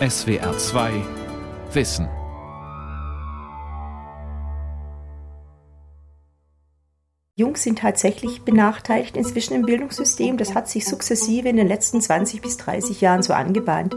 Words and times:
SWR 0.00 0.58
2 0.58 0.90
Wissen. 1.72 2.08
Jungs 7.36 7.62
sind 7.62 7.78
tatsächlich 7.78 8.42
benachteiligt 8.42 9.16
inzwischen 9.16 9.54
im 9.54 9.62
Bildungssystem. 9.62 10.36
Das 10.36 10.56
hat 10.56 10.68
sich 10.68 10.84
sukzessive 10.86 11.48
in 11.48 11.56
den 11.56 11.68
letzten 11.68 12.00
20 12.00 12.42
bis 12.42 12.56
30 12.56 13.00
Jahren 13.02 13.22
so 13.22 13.34
angebahnt. 13.34 13.96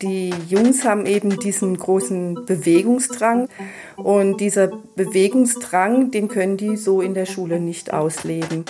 Die 0.00 0.32
Jungs 0.48 0.86
haben 0.86 1.04
eben 1.04 1.38
diesen 1.38 1.76
großen 1.76 2.46
Bewegungsdrang 2.46 3.50
und 3.96 4.40
dieser 4.40 4.68
Bewegungsdrang, 4.68 6.10
den 6.10 6.28
können 6.28 6.56
die 6.56 6.78
so 6.78 7.02
in 7.02 7.12
der 7.12 7.26
Schule 7.26 7.60
nicht 7.60 7.92
ausleben. 7.92 8.64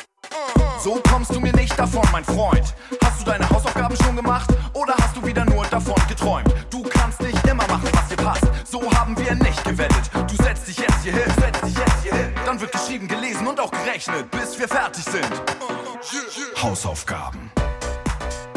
So 0.83 0.99
kommst 1.11 1.35
du 1.35 1.41
mir 1.41 1.53
nicht 1.53 1.79
davon, 1.79 2.09
mein 2.11 2.25
Freund. 2.25 2.75
Hast 3.05 3.21
du 3.21 3.25
deine 3.27 3.47
Hausaufgaben 3.51 3.95
schon 4.03 4.17
gemacht 4.17 4.49
oder 4.73 4.95
hast 4.99 5.15
du 5.15 5.27
wieder 5.27 5.45
nur 5.45 5.67
davon 5.67 6.01
geträumt? 6.09 6.49
Du 6.71 6.83
kannst 6.83 7.21
nicht 7.21 7.47
immer 7.47 7.67
machen, 7.67 7.89
was 7.93 8.09
dir 8.09 8.17
passt. 8.17 8.45
So 8.65 8.91
haben 8.93 9.15
wir 9.19 9.35
nicht 9.35 9.63
gewettet. 9.63 10.11
Du 10.15 10.43
setzt 10.43 10.69
dich 10.69 10.79
jetzt 10.79 11.03
hier 11.03 11.13
hin, 11.13 11.33
setzt 11.39 11.63
dich 11.65 11.77
jetzt 11.77 12.03
hier 12.03 12.15
hin. 12.15 12.33
Dann 12.47 12.59
wird 12.59 12.73
geschrieben, 12.73 13.07
gelesen 13.09 13.47
und 13.47 13.61
auch 13.61 13.71
gerechnet, 13.71 14.31
bis 14.31 14.59
wir 14.59 14.69
fertig 14.69 15.05
sind. 15.05 15.29
Hausaufgaben. 16.63 17.51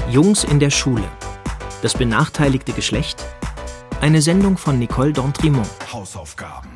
Jungs 0.10 0.46
in 0.46 0.62
der 0.62 0.70
Schule. 0.70 1.04
Das 1.82 1.94
benachteiligte 1.94 2.71
Geschlecht? 2.71 3.21
Eine 3.99 4.21
Sendung 4.21 4.58
von 4.58 4.80
Nicole 4.80 5.12
D'Entremont. 5.12 5.68
Hausaufgaben. 5.91 6.73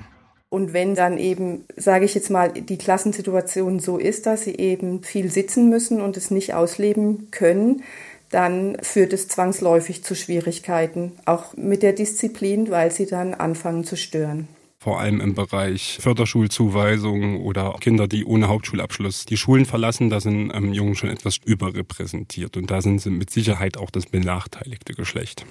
Und 0.50 0.74
wenn 0.74 0.96
dann 0.96 1.18
eben, 1.18 1.66
sage 1.76 2.06
ich 2.06 2.16
jetzt 2.16 2.30
mal, 2.30 2.52
die 2.52 2.78
Klassensituation 2.78 3.80
so 3.80 3.98
ist, 3.98 4.26
dass 4.26 4.44
sie 4.44 4.56
eben 4.56 5.04
viel 5.04 5.30
sitzen 5.30 5.70
müssen 5.70 6.02
und 6.02 6.16
es 6.16 6.32
nicht 6.32 6.54
ausleben 6.54 7.30
können, 7.32 7.84
dann 8.30 8.78
führt 8.82 9.14
es 9.14 9.28
zwangsläufig 9.28 10.04
zu 10.04 10.16
Schwierigkeiten, 10.16 11.14
auch 11.26 11.56
mit 11.56 11.84
der 11.84 11.94
Disziplin, 11.94 12.70
weil 12.70 12.92
sie 12.92 13.06
dann 13.06 13.34
anfangen 13.34 13.84
zu 13.84 13.96
stören 13.96 14.48
vor 14.88 15.02
allem 15.02 15.20
im 15.20 15.34
Bereich 15.34 15.98
Förderschulzuweisung 16.00 17.42
oder 17.44 17.76
Kinder, 17.82 18.08
die 18.08 18.24
ohne 18.24 18.48
Hauptschulabschluss 18.48 19.26
die 19.26 19.36
Schulen 19.36 19.66
verlassen, 19.66 20.10
da 20.10 20.22
sind 20.22 20.50
ähm, 20.54 20.72
Jungen 20.72 20.96
schon 20.96 21.10
etwas 21.10 21.38
überrepräsentiert 21.44 22.56
und 22.56 22.72
da 22.72 22.82
sind 22.82 23.02
sie 23.02 23.10
mit 23.10 23.30
Sicherheit 23.30 23.76
auch 23.76 23.90
das 23.90 24.06
benachteiligte 24.06 24.94
Geschlecht. 24.94 25.46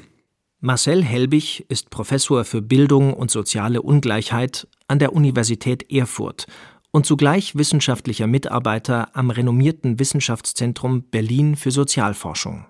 Marcel 0.60 1.04
Helbig 1.04 1.66
ist 1.68 1.90
Professor 1.90 2.46
für 2.46 2.62
Bildung 2.62 3.12
und 3.12 3.30
soziale 3.30 3.82
Ungleichheit 3.82 4.68
an 4.88 4.98
der 4.98 5.12
Universität 5.12 5.90
Erfurt 5.90 6.46
und 6.90 7.06
zugleich 7.06 7.56
wissenschaftlicher 7.56 8.26
Mitarbeiter 8.26 9.14
am 9.14 9.30
renommierten 9.30 9.98
Wissenschaftszentrum 9.98 11.02
Berlin 11.02 11.56
für 11.56 11.70
Sozialforschung. 11.70 12.66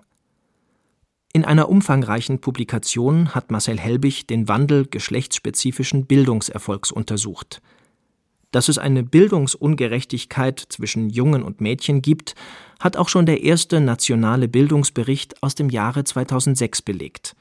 In 1.33 1.45
einer 1.45 1.69
umfangreichen 1.69 2.39
Publikation 2.39 3.35
hat 3.35 3.51
Marcel 3.51 3.79
Helbig 3.79 4.27
den 4.27 4.47
Wandel 4.47 4.87
geschlechtsspezifischen 4.87 6.05
Bildungserfolgs 6.05 6.91
untersucht. 6.91 7.61
Dass 8.51 8.69
es 8.69 8.77
eine 8.77 9.03
Bildungsungerechtigkeit 9.03 10.59
zwischen 10.59 11.09
Jungen 11.09 11.43
und 11.43 11.61
Mädchen 11.61 12.01
gibt, 12.01 12.33
hat 12.79 12.97
auch 12.97 13.09
schon 13.09 13.25
der 13.25 13.43
erste 13.43 13.79
nationale 13.79 14.47
Bildungsbericht 14.47 15.43
aus 15.43 15.53
dem 15.53 15.69
Jahre 15.69 16.05
2006 16.05 16.81
belegt. 16.81 17.35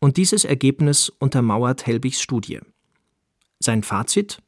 Und 0.00 0.16
dieses 0.16 0.44
Ergebnis 0.44 1.08
untermauert 1.08 1.86
Helbigs 1.86 2.20
Studie. 2.20 2.60
Sein 3.58 3.82
Fazit? 3.82 4.42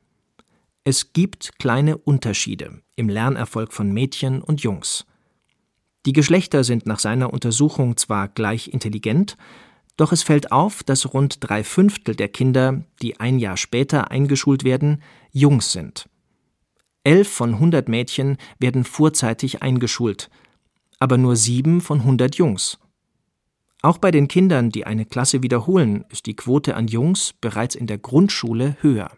Es 0.84 1.12
gibt 1.12 1.59
kleine 1.59 1.97
Unterschiede 1.97 2.83
im 2.97 3.09
Lernerfolg 3.09 3.73
von 3.73 3.92
Mädchen 3.92 4.42
und 4.42 4.62
Jungs. 4.62 5.06
Die 6.06 6.12
Geschlechter 6.12 6.65
sind 6.65 6.87
nach 6.87 6.98
seiner 6.98 7.33
Untersuchung 7.33 7.97
zwar 7.97 8.28
gleich 8.28 8.69
intelligent, 8.69 9.37
doch 9.97 10.12
es 10.12 10.23
fällt 10.23 10.53
auf, 10.53 10.83
dass 10.83 11.12
rund 11.12 11.39
drei 11.41 11.65
Fünftel 11.65 12.15
der 12.15 12.28
Kinder, 12.28 12.84
die 13.03 13.19
ein 13.19 13.39
Jahr 13.39 13.56
später 13.56 14.11
eingeschult 14.11 14.62
werden, 14.62 15.03
Jungs 15.33 15.72
sind. 15.72 16.09
Elf 17.03 17.28
von 17.28 17.54
100 17.54 17.88
Mädchen 17.88 18.37
werden 18.59 18.84
vorzeitig 18.84 19.62
eingeschult, 19.62 20.31
aber 20.99 21.19
nur 21.19 21.34
sieben 21.37 21.81
von 21.81 22.00
100 22.00 22.37
Jungs. 22.37 22.78
Auch 23.81 23.99
bei 23.99 24.11
den 24.11 24.27
Kindern, 24.27 24.71
die 24.71 24.87
eine 24.87 25.06
Klasse 25.06 25.43
wiederholen, 25.43 26.05
ist 26.11 26.27
die 26.27 26.34
Quote 26.34 26.75
an 26.75 26.89
Jungs 26.89 27.34
bereits 27.41 27.77
in 27.77 27.87
der 27.87 27.99
Grundschule 27.99 28.77
höher. 28.81 29.12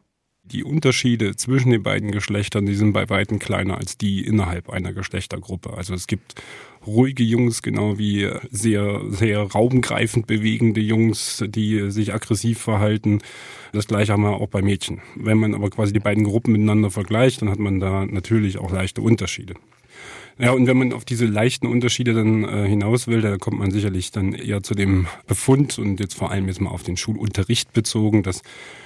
Die 0.44 0.64
Unterschiede 0.64 1.36
zwischen 1.36 1.70
den 1.70 1.82
beiden 1.82 2.10
Geschlechtern, 2.10 2.66
die 2.66 2.74
sind 2.74 2.92
bei 2.92 3.08
weitem 3.08 3.38
kleiner 3.38 3.78
als 3.78 3.96
die 3.96 4.26
innerhalb 4.26 4.68
einer 4.68 4.92
Geschlechtergruppe. 4.92 5.74
Also 5.74 5.94
es 5.94 6.06
gibt 6.06 6.42
ruhige 6.86 7.22
Jungs, 7.22 7.62
genau 7.62 7.98
wie 7.98 8.28
sehr, 8.50 9.00
sehr 9.08 9.42
raumgreifend 9.42 10.26
bewegende 10.26 10.80
Jungs, 10.80 11.44
die 11.46 11.90
sich 11.90 12.12
aggressiv 12.12 12.58
verhalten. 12.58 13.20
Das 13.72 13.86
gleiche 13.86 14.12
haben 14.12 14.22
wir 14.22 14.32
auch 14.32 14.48
bei 14.48 14.60
Mädchen. 14.60 15.00
Wenn 15.14 15.38
man 15.38 15.54
aber 15.54 15.70
quasi 15.70 15.92
die 15.92 16.00
beiden 16.00 16.24
Gruppen 16.24 16.52
miteinander 16.52 16.90
vergleicht, 16.90 17.40
dann 17.40 17.50
hat 17.50 17.60
man 17.60 17.78
da 17.78 18.04
natürlich 18.04 18.58
auch 18.58 18.72
leichte 18.72 19.02
Unterschiede. 19.02 19.54
Ja, 20.38 20.52
und 20.52 20.66
wenn 20.66 20.78
man 20.78 20.94
auf 20.94 21.04
diese 21.04 21.26
leichten 21.26 21.66
Unterschiede 21.66 22.14
dann 22.14 22.44
äh, 22.44 22.66
hinaus 22.66 23.06
will, 23.06 23.20
da 23.20 23.36
kommt 23.36 23.58
man 23.58 23.70
sicherlich 23.70 24.10
dann 24.10 24.32
eher 24.32 24.62
zu 24.62 24.74
dem 24.74 25.06
Befund 25.26 25.78
und 25.78 26.00
jetzt 26.00 26.14
vor 26.14 26.30
allem 26.30 26.48
jetzt 26.48 26.62
mal 26.62 26.70
auf 26.70 26.82
den 26.82 26.96
Schulunterricht 26.96 27.74
bezogen, 27.74 28.22
dass 28.22 28.42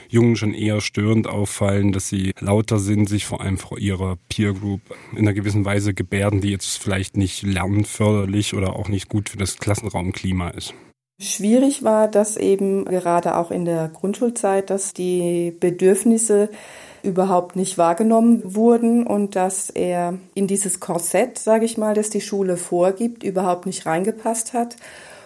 Jungen 0.09 0.35
schon 0.35 0.53
eher 0.53 0.81
störend 0.81 1.29
auffallen, 1.29 1.93
dass 1.93 2.09
sie 2.09 2.33
lauter 2.41 2.81
sind, 2.81 3.09
sich 3.09 3.25
vor 3.25 3.41
allem 3.41 3.59
vor 3.59 3.79
ihrer 3.79 4.17
Peer 4.29 4.53
Group 4.53 4.81
in 5.13 5.19
einer 5.19 5.33
gewissen 5.33 5.65
Weise 5.65 5.95
gebärden, 5.95 6.41
die 6.41 6.51
jetzt 6.51 6.83
vielleicht 6.83 7.17
nicht 7.17 7.43
lernförderlich 7.43 8.55
oder 8.55 8.75
auch 8.75 8.89
nicht 8.89 9.09
gut 9.09 9.29
für 9.29 9.39
das 9.39 9.59
Klassenraumklima 9.59 10.49
ist. 10.51 10.75
Schwierig 11.21 11.85
war 11.85 12.09
das 12.09 12.37
eben 12.37 12.85
gerade 12.85 13.37
auch 13.37 13.53
in 13.53 13.65
der 13.65 13.89
Grundschulzeit, 13.89 14.71
dass 14.71 14.93
die 14.93 15.53
Bedürfnisse 15.61 16.51
überhaupt 17.05 17.55
nicht 17.55 17.79
wahrgenommen 17.79 18.55
wurden 18.55 19.07
und 19.07 19.37
dass 19.37 19.71
er 19.71 20.19
in 20.35 20.47
dieses 20.47 20.81
Korsett, 20.81 21.39
sage 21.39 21.65
ich 21.65 21.79
mal, 21.79 21.95
das 21.95 22.11
die 22.11 22.21
Schule 22.21 22.57
vorgibt, 22.57 23.23
überhaupt 23.23 23.67
nicht 23.67 23.87
reingepasst 23.87 24.55
hat 24.55 24.77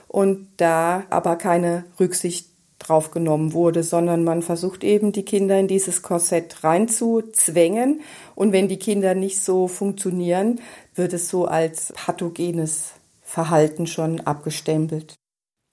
und 0.08 0.48
da 0.56 1.04
aber 1.10 1.36
keine 1.36 1.84
Rücksicht 2.00 2.48
drauf 2.78 3.10
genommen 3.10 3.52
wurde, 3.52 3.82
sondern 3.82 4.24
man 4.24 4.42
versucht 4.42 4.84
eben 4.84 5.12
die 5.12 5.24
Kinder 5.24 5.58
in 5.58 5.68
dieses 5.68 6.02
Korsett 6.02 6.62
reinzuzwängen 6.62 8.00
und 8.34 8.52
wenn 8.52 8.68
die 8.68 8.78
Kinder 8.78 9.14
nicht 9.14 9.40
so 9.40 9.68
funktionieren, 9.68 10.60
wird 10.94 11.12
es 11.12 11.28
so 11.28 11.46
als 11.46 11.92
pathogenes 11.94 12.92
Verhalten 13.22 13.86
schon 13.86 14.20
abgestempelt. 14.20 15.14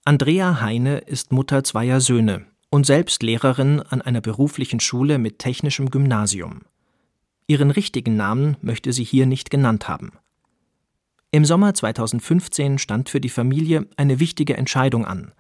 Andrea 0.04 0.62
Heine 0.62 1.00
ist 1.00 1.32
Mutter 1.32 1.64
zweier 1.64 2.00
Söhne 2.00 2.46
und 2.70 2.86
selbst 2.86 3.24
Lehrerin 3.24 3.82
an 3.82 4.02
einer 4.02 4.22
beruflichen 4.22 4.80
Schule 4.80 5.18
mit 5.18 5.40
technischem 5.40 5.90
Gymnasium. 5.90 6.62
Ihren 7.48 7.72
richtigen 7.72 8.16
Namen 8.16 8.58
möchte 8.62 8.92
sie 8.92 9.04
hier 9.04 9.26
nicht 9.26 9.52
genannt 9.52 9.88
haben. 9.88 10.14
Im 11.32 11.46
Sommer 11.46 11.74
2015 11.74 12.80
stand 12.80 13.10
für 13.10 13.22
die 13.22 13.30
Familie 13.30 13.88
eine 13.98 14.20
wichtige 14.20 14.58
Entscheidung 14.58 15.06
an. 15.06 15.34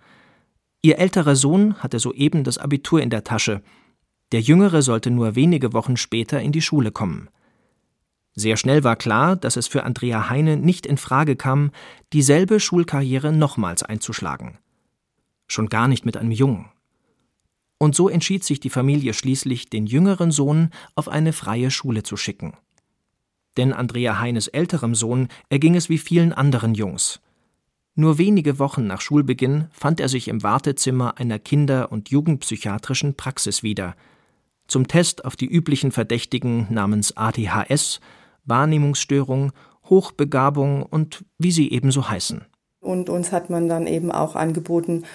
Ihr 0.82 1.00
älterer 1.00 1.36
Sohn 1.36 1.76
hatte 1.76 2.00
soeben 2.00 2.44
das 2.44 2.58
Abitur 2.58 3.02
in 3.02 3.10
der 3.10 3.24
Tasche, 3.24 3.62
der 4.32 4.42
jüngere 4.42 4.82
sollte 4.82 5.12
nur 5.12 5.36
wenige 5.36 5.74
Wochen 5.74 5.98
später 5.98 6.42
in 6.42 6.52
die 6.52 6.62
Schule 6.62 6.92
kommen. 6.92 7.30
Sehr 8.34 8.58
schnell 8.58 8.84
war 8.84 8.98
klar, 8.98 9.36
dass 9.38 9.56
es 9.56 9.68
für 9.68 9.84
Andrea 9.84 10.30
Heine 10.30 10.58
nicht 10.58 10.86
in 10.86 10.98
Frage 10.98 11.36
kam, 11.36 11.72
dieselbe 12.12 12.60
Schulkarriere 12.60 13.32
nochmals 13.32 13.82
einzuschlagen. 13.82 14.58
Schon 15.48 15.70
gar 15.70 15.88
nicht 15.88 16.06
mit 16.06 16.18
einem 16.18 16.32
Jungen. 16.32 16.70
Und 17.78 17.96
so 17.96 18.10
entschied 18.10 18.44
sich 18.44 18.60
die 18.60 18.70
Familie 18.70 19.14
schließlich, 19.14 19.70
den 19.70 19.86
jüngeren 19.86 20.32
Sohn 20.32 20.70
auf 20.96 21.08
eine 21.08 21.34
freie 21.34 21.72
Schule 21.72 22.04
zu 22.04 22.18
schicken. 22.18 22.54
Denn 23.58 23.74
Andrea 23.74 24.20
Heines 24.20 24.48
älterem 24.48 24.96
Sohn 24.96 25.28
erging 25.50 25.76
es 25.76 25.90
wie 25.90 25.98
vielen 25.98 26.34
anderen 26.34 26.74
Jungs. 26.74 27.22
Nur 27.96 28.18
wenige 28.18 28.60
Wochen 28.60 28.88
nach 28.88 29.00
Schulbeginn 29.00 29.70
fand 29.72 30.02
er 30.02 30.10
sich 30.10 30.28
im 30.28 30.44
Wartezimmer 30.44 31.18
einer 31.18 31.40
Kinder- 31.40 31.92
und 31.92 32.10
Jugendpsychiatrischen 32.10 33.16
Praxis 33.16 33.64
wieder. 33.64 33.96
Zum 34.68 34.88
Test 34.88 35.24
auf 35.24 35.38
die 35.38 35.46
üblichen 35.46 35.92
Verdächtigen 35.92 36.68
namens 36.70 37.16
ADHS, 37.16 38.02
Wahrnehmungsstörung, 38.44 39.54
Hochbegabung 39.86 40.84
und 40.84 41.24
wie 41.38 41.52
sie 41.52 41.72
ebenso 41.72 42.10
heißen. 42.10 42.46
Und 42.82 43.10
uns 43.10 43.32
hat 43.32 43.50
man 43.50 43.70
dann 43.70 43.88
eben 43.88 44.12
auch 44.12 44.36
angeboten, 44.36 45.06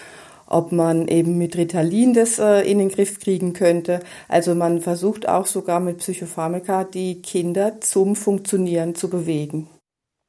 ob 0.51 0.73
man 0.73 1.09
eben 1.09 1.39
mit 1.39 1.57
Ritalin 1.57 2.13
das 2.13 2.39
äh, 2.39 2.61
in 2.71 2.79
den 2.79 2.91
Griff 2.91 3.21
kriegen 3.21 3.55
könnte. 3.55 4.01
Also 4.29 4.55
man 4.55 4.81
versucht 4.81 5.27
auch 5.27 5.47
sogar 5.47 5.81
mit 5.81 5.99
Psychopharmaka 5.99 6.85
die 6.85 7.23
Kinder 7.23 7.81
zum 7.81 8.17
Funktionieren 8.17 8.95
zu 8.95 9.09
bewegen. 9.09 9.69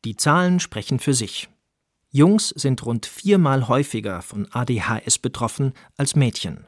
Die 0.06 0.16
Zahlen 0.16 0.60
sprechen 0.60 1.00
für 1.00 1.14
sich. 1.14 1.50
Jungs 2.12 2.50
sind 2.50 2.86
rund 2.86 3.06
viermal 3.06 3.68
häufiger 3.68 4.22
von 4.22 4.48
ADHS 4.52 5.18
betroffen 5.18 5.74
als 5.98 6.16
Mädchen. 6.16 6.68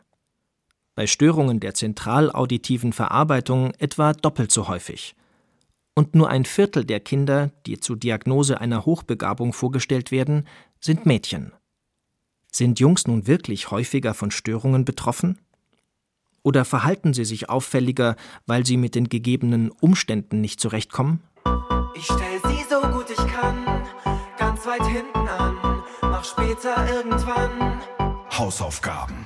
Bei 0.96 1.08
Störungen 1.08 1.60
der 1.60 1.74
zentralauditiven 1.74 2.94
Verarbeitung 2.94 3.74
etwa 3.78 4.14
doppelt 4.14 4.52
so 4.52 4.68
häufig. 4.68 5.16
Und 5.96 6.16
nur 6.16 6.30
ein 6.30 6.46
Viertel 6.46 6.86
der 6.86 7.00
Kinder, 7.00 7.52
die 7.66 7.80
zur 7.80 7.98
Diagnose 7.98 8.60
einer 8.60 8.86
Hochbegabung 8.86 9.54
vorgestellt 9.54 10.12
werden, 10.12 10.48
sind 10.80 11.06
Mädchen. 11.06 11.54
Sind 12.56 12.80
Jungs 12.80 13.08
nun 13.08 13.26
wirklich 13.26 13.72
häufiger 13.72 14.14
von 14.14 14.30
Störungen 14.30 14.86
betroffen? 14.86 15.40
Oder 16.44 16.66
verhalten 16.66 17.16
sie 17.16 17.26
sich 17.26 17.50
auffälliger, 17.50 18.16
weil 18.46 18.64
sie 18.64 18.78
mit 18.78 18.94
den 18.94 19.10
gegebenen 19.10 19.72
Umständen 19.72 20.40
nicht 20.40 20.60
zurechtkommen? 20.60 21.24
Ich 21.96 22.06
stell 22.06 22.42
sie 22.46 22.64
so 22.70 22.80
gut 22.90 23.10
ich 23.10 23.28
kann, 23.28 23.84
ganz 24.38 24.68
weit 24.68 24.86
hinten 24.86 25.28
an, 25.28 25.84
mach 26.02 26.24
später 26.24 26.76
irgendwann 26.94 27.82
Hausaufgaben. 28.38 29.26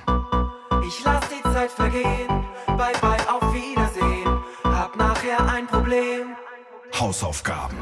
Ich 0.86 1.04
lass 1.04 1.24
die 1.28 1.42
Zeit 1.42 1.70
vergehen, 1.70 2.28
bye 2.66 2.94
bye, 3.02 3.30
auf 3.30 3.52
Wiedersehen, 3.52 4.42
hab 4.64 4.96
nachher 4.96 5.46
ein 5.50 5.66
Problem. 5.66 6.28
Hausaufgaben. 6.98 7.76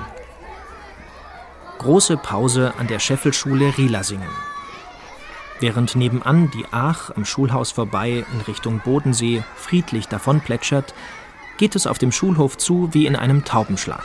Große 1.78 2.16
Pause 2.16 2.74
an 2.78 2.88
der 2.88 2.98
Scheffelschule 2.98 3.76
Rielasingen. 3.78 4.55
Während 5.60 5.96
nebenan 5.96 6.50
die 6.50 6.66
Aach 6.70 7.10
am 7.16 7.24
Schulhaus 7.24 7.70
vorbei 7.70 8.24
in 8.32 8.40
Richtung 8.42 8.80
Bodensee 8.80 9.42
friedlich 9.56 10.06
davonplätschert, 10.06 10.94
geht 11.56 11.74
es 11.74 11.86
auf 11.86 11.98
dem 11.98 12.12
Schulhof 12.12 12.58
zu 12.58 12.92
wie 12.92 13.06
in 13.06 13.16
einem 13.16 13.44
Taubenschlag. 13.44 14.04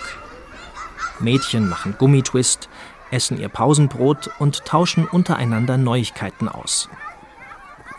Mädchen 1.19 1.67
machen 1.67 1.95
Gummitwist, 1.97 2.69
essen 3.11 3.37
ihr 3.37 3.49
Pausenbrot 3.49 4.29
und 4.39 4.65
tauschen 4.65 5.05
untereinander 5.05 5.77
Neuigkeiten 5.77 6.47
aus. 6.47 6.89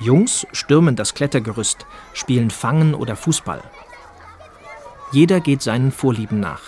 Jungs 0.01 0.47
stürmen 0.53 0.97
das 0.97 1.15
Klettergerüst, 1.15 1.87
spielen 2.15 2.51
Fangen 2.51 2.95
oder 2.95 3.15
Fußball. 3.15 3.63
Jeder 5.13 5.41
geht 5.41 5.63
seinen 5.63 5.93
Vorlieben 5.93 6.41
nach, 6.41 6.63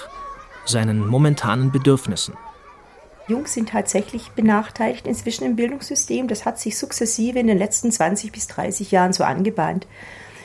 seinen 0.67 1.07
momentanen 1.07 1.73
Bedürfnissen. 1.73 2.35
Jungs 3.27 3.55
sind 3.55 3.71
tatsächlich 3.71 4.33
benachteiligt 4.33 5.07
inzwischen 5.07 5.45
im 5.45 5.57
Bildungssystem. 5.57 6.29
Das 6.29 6.45
hat 6.45 6.59
sich 6.59 6.79
sukzessive 6.79 7.39
in 7.39 7.47
den 7.47 7.57
letzten 7.57 7.91
20 7.91 8.33
bis 8.33 8.49
30 8.49 8.91
Jahren 8.91 9.15
so 9.15 9.25
angebahnt. 9.25 9.87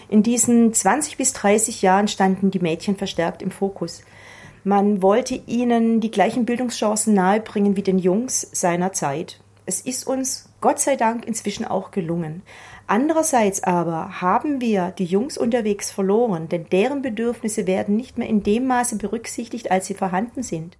In 0.08 0.24
diesen 0.24 0.74
20 0.74 1.18
bis 1.18 1.34
30 1.34 1.82
Jahren 1.82 2.08
standen 2.08 2.52
die 2.52 2.60
Mädchen 2.60 2.96
verstärkt 2.96 3.42
im 3.42 3.52
Fokus. 3.52 4.02
Man 4.64 5.02
wollte 5.02 5.36
ihnen 5.46 6.00
die 6.00 6.12
gleichen 6.12 6.46
Bildungschancen 6.46 7.14
nahebringen 7.14 7.76
wie 7.76 7.84
den 7.84 8.00
Jungs 8.00 8.48
seiner 8.54 8.94
Zeit. 8.94 9.42
Es 9.66 9.82
ist 9.82 10.08
uns 10.08 10.50
Gott 10.62 10.80
sei 10.80 10.96
Dank 10.96 11.26
inzwischen 11.26 11.66
auch 11.66 11.92
gelungen. 11.92 12.44
Andererseits 12.88 13.62
aber 13.62 14.22
haben 14.22 14.62
wir 14.62 14.92
die 14.98 15.06
Jungs 15.06 15.38
unterwegs 15.38 15.92
verloren, 15.92 16.48
denn 16.48 16.66
deren 16.72 17.02
Bedürfnisse 17.02 17.68
werden 17.68 17.98
nicht 17.98 18.18
mehr 18.18 18.28
in 18.28 18.42
dem 18.42 18.68
Maße 18.68 18.96
berücksichtigt, 18.96 19.70
als 19.70 19.88
sie 19.88 19.94
vorhanden 19.94 20.44
sind 20.44 20.78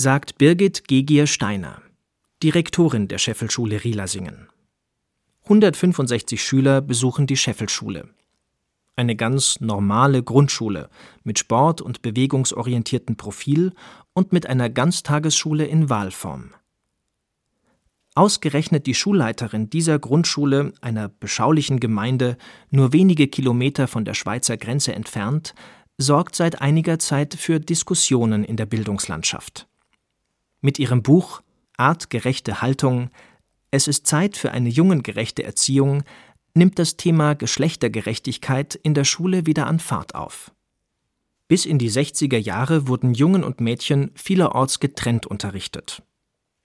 sagt 0.00 0.38
Birgit 0.38 0.86
Gegier-Steiner, 0.86 1.82
Direktorin 2.40 3.08
der 3.08 3.18
Scheffelschule 3.18 3.82
Rielasingen. 3.82 4.48
165 5.42 6.40
Schüler 6.40 6.80
besuchen 6.80 7.26
die 7.26 7.36
Scheffelschule. 7.36 8.08
Eine 8.94 9.16
ganz 9.16 9.60
normale 9.60 10.22
Grundschule 10.22 10.88
mit 11.24 11.40
sport- 11.40 11.80
und 11.80 12.00
bewegungsorientierten 12.00 13.16
Profil 13.16 13.72
und 14.12 14.32
mit 14.32 14.46
einer 14.46 14.70
Ganztagesschule 14.70 15.66
in 15.66 15.90
Wahlform. 15.90 16.54
Ausgerechnet 18.14 18.86
die 18.86 18.94
Schulleiterin 18.94 19.68
dieser 19.68 19.98
Grundschule, 19.98 20.74
einer 20.80 21.08
beschaulichen 21.08 21.80
Gemeinde 21.80 22.38
nur 22.70 22.92
wenige 22.92 23.26
Kilometer 23.26 23.88
von 23.88 24.04
der 24.04 24.14
Schweizer 24.14 24.58
Grenze 24.58 24.94
entfernt, 24.94 25.56
sorgt 25.96 26.36
seit 26.36 26.62
einiger 26.62 27.00
Zeit 27.00 27.34
für 27.34 27.58
Diskussionen 27.58 28.44
in 28.44 28.56
der 28.56 28.66
Bildungslandschaft. 28.66 29.68
Mit 30.60 30.80
ihrem 30.80 31.02
Buch 31.04 31.42
Artgerechte 31.76 32.60
Haltung 32.60 33.10
Es 33.70 33.86
ist 33.86 34.08
Zeit 34.08 34.36
für 34.36 34.50
eine 34.50 34.68
jungengerechte 34.68 35.44
Erziehung 35.44 36.02
nimmt 36.54 36.80
das 36.80 36.96
Thema 36.96 37.34
Geschlechtergerechtigkeit 37.34 38.74
in 38.74 38.92
der 38.92 39.04
Schule 39.04 39.46
wieder 39.46 39.68
an 39.68 39.78
Fahrt 39.78 40.16
auf. 40.16 40.52
Bis 41.46 41.64
in 41.64 41.78
die 41.78 41.90
60er 41.90 42.38
Jahre 42.38 42.88
wurden 42.88 43.14
Jungen 43.14 43.44
und 43.44 43.60
Mädchen 43.60 44.10
vielerorts 44.16 44.80
getrennt 44.80 45.26
unterrichtet. 45.26 46.02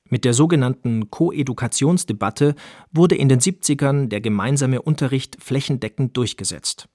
Mit 0.09 0.25
der 0.25 0.33
sogenannten 0.33 1.11
Koedukationsdebatte 1.11 2.55
wurde 2.91 3.15
in 3.15 3.29
den 3.29 3.39
70ern 3.39 4.07
der 4.07 4.21
gemeinsame 4.21 4.81
Unterricht 4.81 5.37
flächendeckend 5.39 6.17
durchgesetzt. 6.17 6.89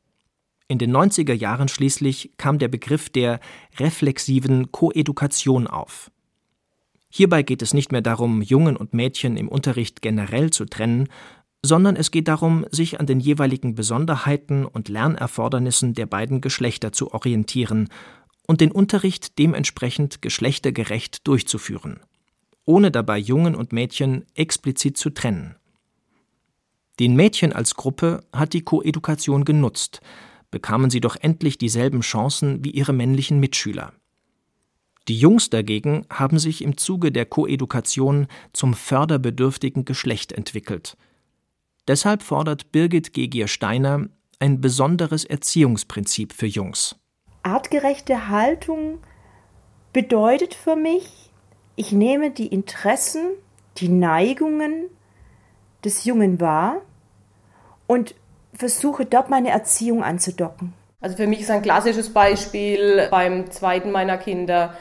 In 0.67 0.79
den 0.79 0.95
90er 0.95 1.33
Jahren 1.33 1.69
schließlich 1.69 2.33
kam 2.39 2.59
der 2.59 2.69
Begriff 2.69 3.09
der 3.09 3.39
reflexiven 3.79 4.73
Koedukation 4.73 5.69
auf. 5.69 6.11
Hierbei 7.11 7.43
geht 7.43 7.63
es 7.63 7.75
nicht 7.75 7.91
mehr 7.91 8.03
darum, 8.03 8.43
Jungen 8.43 8.77
und 8.77 8.93
Mädchen 8.93 9.37
im 9.37 9.49
Unterricht 9.49 10.03
generell 10.03 10.51
zu 10.51 10.67
trennen, 10.67 11.09
sondern 11.65 11.97
es 11.97 12.11
geht 12.11 12.29
darum, 12.29 12.67
sich 12.71 13.01
an 13.01 13.07
den 13.07 13.21
jeweiligen 13.21 13.75
Besonderheiten 13.75 14.65
und 14.65 14.89
Lernerfordernissen 14.89 15.95
der 15.95 16.07
beiden 16.07 16.41
Geschlechter 16.41 16.93
zu 16.93 17.13
orientieren 17.13 17.89
und 18.47 18.61
den 18.61 18.71
Unterricht 18.71 19.39
dementsprechend 19.39 20.23
geschlechtergerecht 20.23 21.27
durchzuführen, 21.27 22.01
ohne 22.65 22.91
dabei 22.91 23.19
Jungen 23.19 23.55
und 23.55 23.73
Mädchen 23.73 24.25
explizit 24.35 24.97
zu 24.97 25.11
trennen. 25.11 25.57
Den 27.01 27.15
Mädchen 27.15 27.53
als 27.53 27.75
Gruppe 27.75 28.25
hat 28.33 28.53
die 28.53 28.63
Koedukation 28.63 29.45
genutzt, 29.45 30.01
bekamen 30.51 30.91
sie 30.91 31.01
doch 31.01 31.17
endlich 31.17 31.59
dieselben 31.59 32.01
Chancen 32.01 32.65
wie 32.65 32.71
ihre 32.71 32.93
männlichen 32.93 33.39
Mitschüler. 33.39 33.93
Die 35.09 35.19
Jungs 35.19 35.49
dagegen 35.49 36.05
haben 36.11 36.39
sich 36.39 36.63
im 36.63 36.77
Zuge 36.77 37.11
der 37.11 37.25
Koedukation 37.25 38.27
zum 38.53 38.75
förderbedürftigen 38.75 39.87
Geschlecht 39.87 40.33
entwickelt. 40.33 40.99
Deshalb 41.89 42.23
fordert 42.23 42.73
Birgit 42.73 43.15
Gegier-Steiner 43.15 44.09
ein 44.39 44.61
besonderes 44.61 45.25
Erziehungsprinzip 45.25 46.35
für 46.35 46.47
Jungs. 46.47 46.97
Artgerechte 47.43 48.29
Haltung 48.29 48.99
bedeutet 49.95 50.53
für 50.53 50.77
mich, 50.77 51.31
ich 51.75 51.93
nehme 51.93 52.31
die 52.31 52.49
Interessen, 52.49 53.31
die 53.79 53.89
Neigungen 53.89 54.91
des 55.85 56.05
Jungen 56.05 56.39
wahr 56.39 56.83
und 57.87 58.15
versuche 58.53 59.07
dort 59.07 59.31
meine 59.31 59.49
Erziehung 59.49 60.03
anzudocken. 60.03 60.75
Also 61.01 61.17
für 61.17 61.27
mich 61.27 61.41
ist 61.41 61.51
ein 61.51 61.63
klassisches 61.63 62.13
Beispiel 62.13 63.09
beim 63.11 63.51
zweiten 63.51 63.93
meiner 63.93 64.19
Kinder 64.19 64.77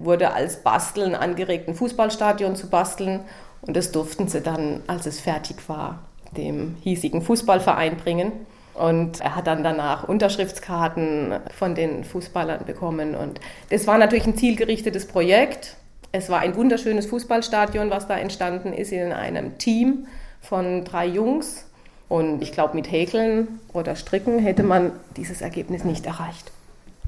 wurde 0.00 0.32
als 0.32 0.62
Basteln 0.62 1.14
angeregt, 1.14 1.68
ein 1.68 1.74
Fußballstadion 1.74 2.56
zu 2.56 2.68
basteln. 2.68 3.20
Und 3.62 3.76
das 3.76 3.92
durften 3.92 4.28
sie 4.28 4.40
dann, 4.40 4.82
als 4.86 5.06
es 5.06 5.20
fertig 5.20 5.56
war, 5.68 6.00
dem 6.36 6.76
hiesigen 6.80 7.22
Fußballverein 7.22 7.96
bringen. 7.96 8.32
Und 8.74 9.20
er 9.20 9.36
hat 9.36 9.46
dann 9.46 9.62
danach 9.62 10.08
Unterschriftskarten 10.08 11.34
von 11.56 11.74
den 11.74 12.04
Fußballern 12.04 12.64
bekommen. 12.64 13.14
Und 13.14 13.40
das 13.68 13.86
war 13.86 13.98
natürlich 13.98 14.26
ein 14.26 14.36
zielgerichtetes 14.36 15.06
Projekt. 15.06 15.76
Es 16.12 16.30
war 16.30 16.40
ein 16.40 16.56
wunderschönes 16.56 17.06
Fußballstadion, 17.06 17.90
was 17.90 18.08
da 18.08 18.16
entstanden 18.16 18.72
ist, 18.72 18.92
in 18.92 19.12
einem 19.12 19.58
Team 19.58 20.06
von 20.40 20.84
drei 20.84 21.06
Jungs. 21.06 21.66
Und 22.08 22.42
ich 22.42 22.52
glaube, 22.52 22.74
mit 22.74 22.90
Häkeln 22.90 23.60
oder 23.72 23.94
Stricken 23.94 24.38
hätte 24.38 24.62
man 24.62 24.92
dieses 25.16 25.42
Ergebnis 25.42 25.84
nicht 25.84 26.06
erreicht. 26.06 26.50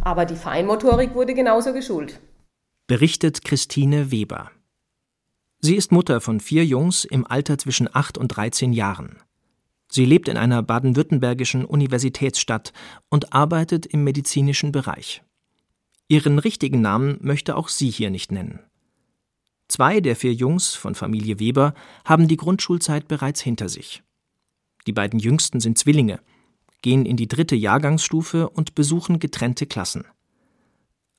Aber 0.05 0.27
die 0.27 0.37
Feinmotorik 0.37 1.15
wurde 1.15 1.33
genauso 1.33 1.73
geschult 1.73 2.21
berichtet 2.93 3.43
Christine 3.43 4.11
Weber. 4.11 4.51
Sie 5.61 5.77
ist 5.77 5.93
Mutter 5.93 6.21
von 6.21 6.41
vier 6.41 6.67
Jungs 6.67 7.07
im 7.07 7.27
Alter 7.27 7.57
zwischen 7.57 7.89
acht 7.91 8.19
und 8.19 8.29
13 8.29 8.75
Jahren. 8.75 9.17
Sie 9.91 10.05
lebt 10.05 10.29
in 10.29 10.37
einer 10.37 10.63
baden-württembergischen 10.63 11.65
Universitätsstadt 11.65 12.75
und 13.09 13.33
arbeitet 13.33 13.87
im 13.87 14.05
medizinischen 14.05 14.73
Bereich. 14.73 15.23
Ihren 16.07 16.39
richtigen 16.39 16.83
Namen 16.83 17.17
möchte 17.23 17.57
auch 17.57 17.71
sie 17.71 17.89
hier 17.89 18.11
nicht 18.11 18.31
nennen. 18.31 18.61
Zwei 19.69 20.03
der 20.03 20.15
vier 20.15 20.35
Jungs 20.35 20.75
von 20.75 20.95
Familie 20.95 21.39
Weber 21.39 21.73
haben 22.05 22.29
die 22.29 22.37
Grundschulzeit 22.37 23.09
bereits 23.09 23.41
hinter 23.41 23.71
sich. 23.71 24.03
Die 24.87 24.93
beiden 24.93 25.19
jüngsten 25.19 25.61
sind 25.61 25.79
Zwillinge, 25.79 26.21
gehen 26.83 27.07
in 27.07 27.17
die 27.17 27.27
dritte 27.29 27.57
Jahrgangsstufe 27.57 28.51
und 28.51 28.75
besuchen 28.75 29.19
getrennte 29.19 29.65
Klassen. 29.65 30.05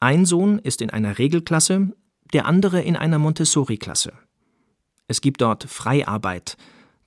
Ein 0.03 0.25
Sohn 0.25 0.59
ist 0.59 0.81
in 0.81 0.89
einer 0.89 1.17
Regelklasse, 1.17 1.93
der 2.33 2.45
andere 2.45 2.81
in 2.81 2.97
einer 2.97 3.19
Montessori-Klasse. 3.19 4.11
Es 5.07 5.21
gibt 5.21 5.39
dort 5.39 5.63
Freiarbeit, 5.63 6.57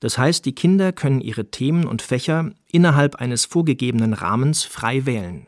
das 0.00 0.16
heißt, 0.16 0.46
die 0.46 0.54
Kinder 0.54 0.94
können 0.94 1.20
ihre 1.20 1.50
Themen 1.50 1.86
und 1.86 2.00
Fächer 2.00 2.52
innerhalb 2.72 3.16
eines 3.16 3.44
vorgegebenen 3.44 4.14
Rahmens 4.14 4.64
frei 4.64 5.04
wählen. 5.04 5.46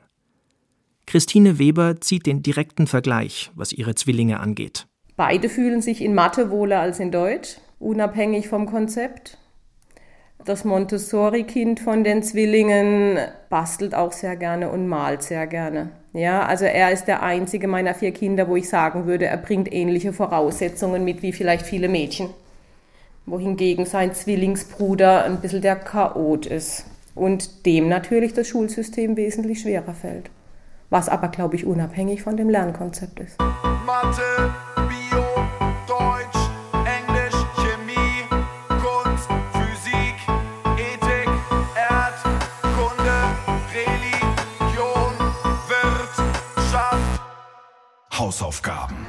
Christine 1.06 1.58
Weber 1.58 2.02
zieht 2.02 2.26
den 2.26 2.42
direkten 2.42 2.86
Vergleich, 2.86 3.50
was 3.54 3.72
ihre 3.72 3.94
Zwillinge 3.94 4.40
angeht. 4.40 4.86
Beide 5.16 5.48
fühlen 5.48 5.80
sich 5.80 6.02
in 6.02 6.14
Mathe 6.14 6.50
wohler 6.50 6.80
als 6.80 7.00
in 7.00 7.10
Deutsch, 7.10 7.56
unabhängig 7.78 8.48
vom 8.48 8.66
Konzept. 8.66 9.38
Das 10.44 10.66
Montessori-Kind 10.66 11.80
von 11.80 12.04
den 12.04 12.22
Zwillingen 12.22 13.18
bastelt 13.48 13.94
auch 13.94 14.12
sehr 14.12 14.36
gerne 14.36 14.70
und 14.70 14.86
malt 14.86 15.22
sehr 15.22 15.46
gerne. 15.46 15.92
Ja, 16.18 16.44
also 16.46 16.64
er 16.64 16.90
ist 16.90 17.04
der 17.04 17.22
einzige 17.22 17.68
meiner 17.68 17.94
vier 17.94 18.10
Kinder, 18.10 18.48
wo 18.48 18.56
ich 18.56 18.68
sagen 18.68 19.06
würde, 19.06 19.26
er 19.26 19.36
bringt 19.36 19.72
ähnliche 19.72 20.12
Voraussetzungen 20.12 21.04
mit 21.04 21.22
wie 21.22 21.32
vielleicht 21.32 21.64
viele 21.64 21.88
Mädchen. 21.88 22.30
wohingegen 23.24 23.86
sein 23.86 24.14
Zwillingsbruder 24.14 25.24
ein 25.24 25.40
bisschen 25.40 25.62
der 25.62 25.76
Chaot 25.76 26.46
ist 26.46 26.86
und 27.14 27.66
dem 27.66 27.88
natürlich 27.88 28.32
das 28.32 28.48
Schulsystem 28.48 29.16
wesentlich 29.16 29.60
schwerer 29.60 29.94
fällt. 29.94 30.28
Was 30.90 31.08
aber, 31.08 31.28
glaube 31.28 31.54
ich, 31.54 31.64
unabhängig 31.64 32.22
von 32.22 32.36
dem 32.36 32.50
Lernkonzept 32.50 33.20
ist. 33.20 33.38
Mathe, 33.38 34.54
Hausaufgaben. 48.18 49.06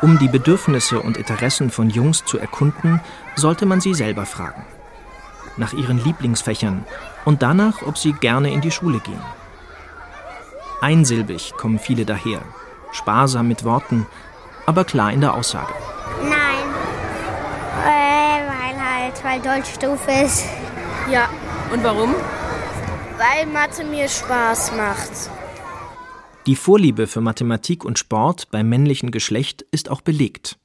Um 0.00 0.18
die 0.18 0.28
Bedürfnisse 0.28 1.00
und 1.00 1.16
Interessen 1.16 1.70
von 1.70 1.90
Jungs 1.90 2.24
zu 2.24 2.38
erkunden, 2.38 3.00
sollte 3.34 3.66
man 3.66 3.80
sie 3.80 3.94
selber 3.94 4.26
fragen. 4.26 4.64
Nach 5.56 5.72
ihren 5.72 6.02
Lieblingsfächern 6.02 6.84
und 7.24 7.42
danach, 7.42 7.82
ob 7.82 7.98
sie 7.98 8.12
gerne 8.12 8.52
in 8.52 8.60
die 8.60 8.70
Schule 8.70 9.00
gehen. 9.00 9.20
Einsilbig 10.80 11.54
kommen 11.56 11.80
viele 11.80 12.04
daher, 12.04 12.40
sparsam 12.92 13.48
mit 13.48 13.64
Worten, 13.64 14.06
aber 14.66 14.84
klar 14.84 15.12
in 15.12 15.20
der 15.20 15.34
Aussage. 15.34 15.72
Nein. 16.22 16.68
Äh, 17.84 18.42
weil 18.46 18.84
halt, 18.84 19.24
weil 19.24 19.40
Deutsch 19.40 19.76
doof 19.78 20.00
ist. 20.24 20.44
Ja. 21.10 21.28
Und 21.72 21.82
warum? 21.82 22.14
Weil 23.18 23.46
Mathe 23.46 23.82
mir 23.82 24.08
Spaß 24.08 24.72
macht. 24.76 25.37
Die 26.48 26.56
Vorliebe 26.56 27.06
für 27.06 27.20
Mathematik 27.20 27.84
und 27.84 27.98
Sport 27.98 28.50
beim 28.50 28.70
männlichen 28.70 29.10
Geschlecht 29.10 29.66
ist 29.70 29.90
auch 29.90 30.00
belegt. 30.00 30.58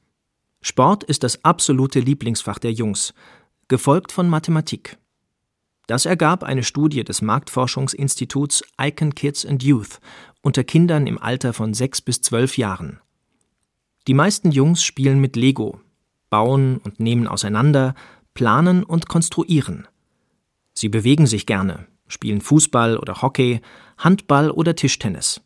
Sport 0.62 1.04
ist 1.04 1.24
das 1.24 1.44
absolute 1.44 2.00
Lieblingsfach 2.00 2.58
der 2.58 2.72
Jungs, 2.72 3.14
gefolgt 3.68 4.14
von 4.14 4.30
Mathematik. 4.30 4.98
Das 5.86 6.06
ergab 6.06 6.42
eine 6.44 6.64
Studie 6.64 7.04
des 7.04 7.22
Marktforschungsinstituts 7.22 8.64
Icon 8.80 9.14
Kids 9.14 9.46
and 9.46 9.62
Youth 9.62 10.00
unter 10.42 10.64
Kindern 10.64 11.06
im 11.06 11.22
Alter 11.22 11.52
von 11.52 11.74
sechs 11.74 12.00
bis 12.00 12.22
zwölf 12.22 12.58
Jahren. 12.58 13.02
Die 14.08 14.14
meisten 14.14 14.52
Jungs 14.52 14.86
spielen 14.86 15.20
mit 15.20 15.36
Lego, 15.36 15.82
bauen 16.30 16.78
und 16.78 17.02
nehmen 17.02 17.28
auseinander, 17.28 17.94
planen 18.34 18.86
und 18.86 19.10
konstruieren. 19.10 19.90
Sie 20.74 20.88
bewegen 20.88 21.28
sich 21.28 21.46
gerne, 21.46 21.88
spielen 22.08 22.40
Fußball 22.40 22.96
oder 22.96 23.22
Hockey, 23.22 23.60
Handball 23.98 24.50
oder 24.50 24.78
Tischtennis. 24.78 25.42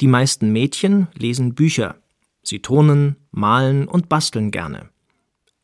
Die 0.00 0.06
meisten 0.06 0.52
Mädchen 0.52 1.08
lesen 1.14 1.54
Bücher. 1.54 1.96
Sie 2.42 2.60
turnen, 2.60 3.16
malen 3.30 3.88
und 3.88 4.08
basteln 4.08 4.50
gerne. 4.50 4.90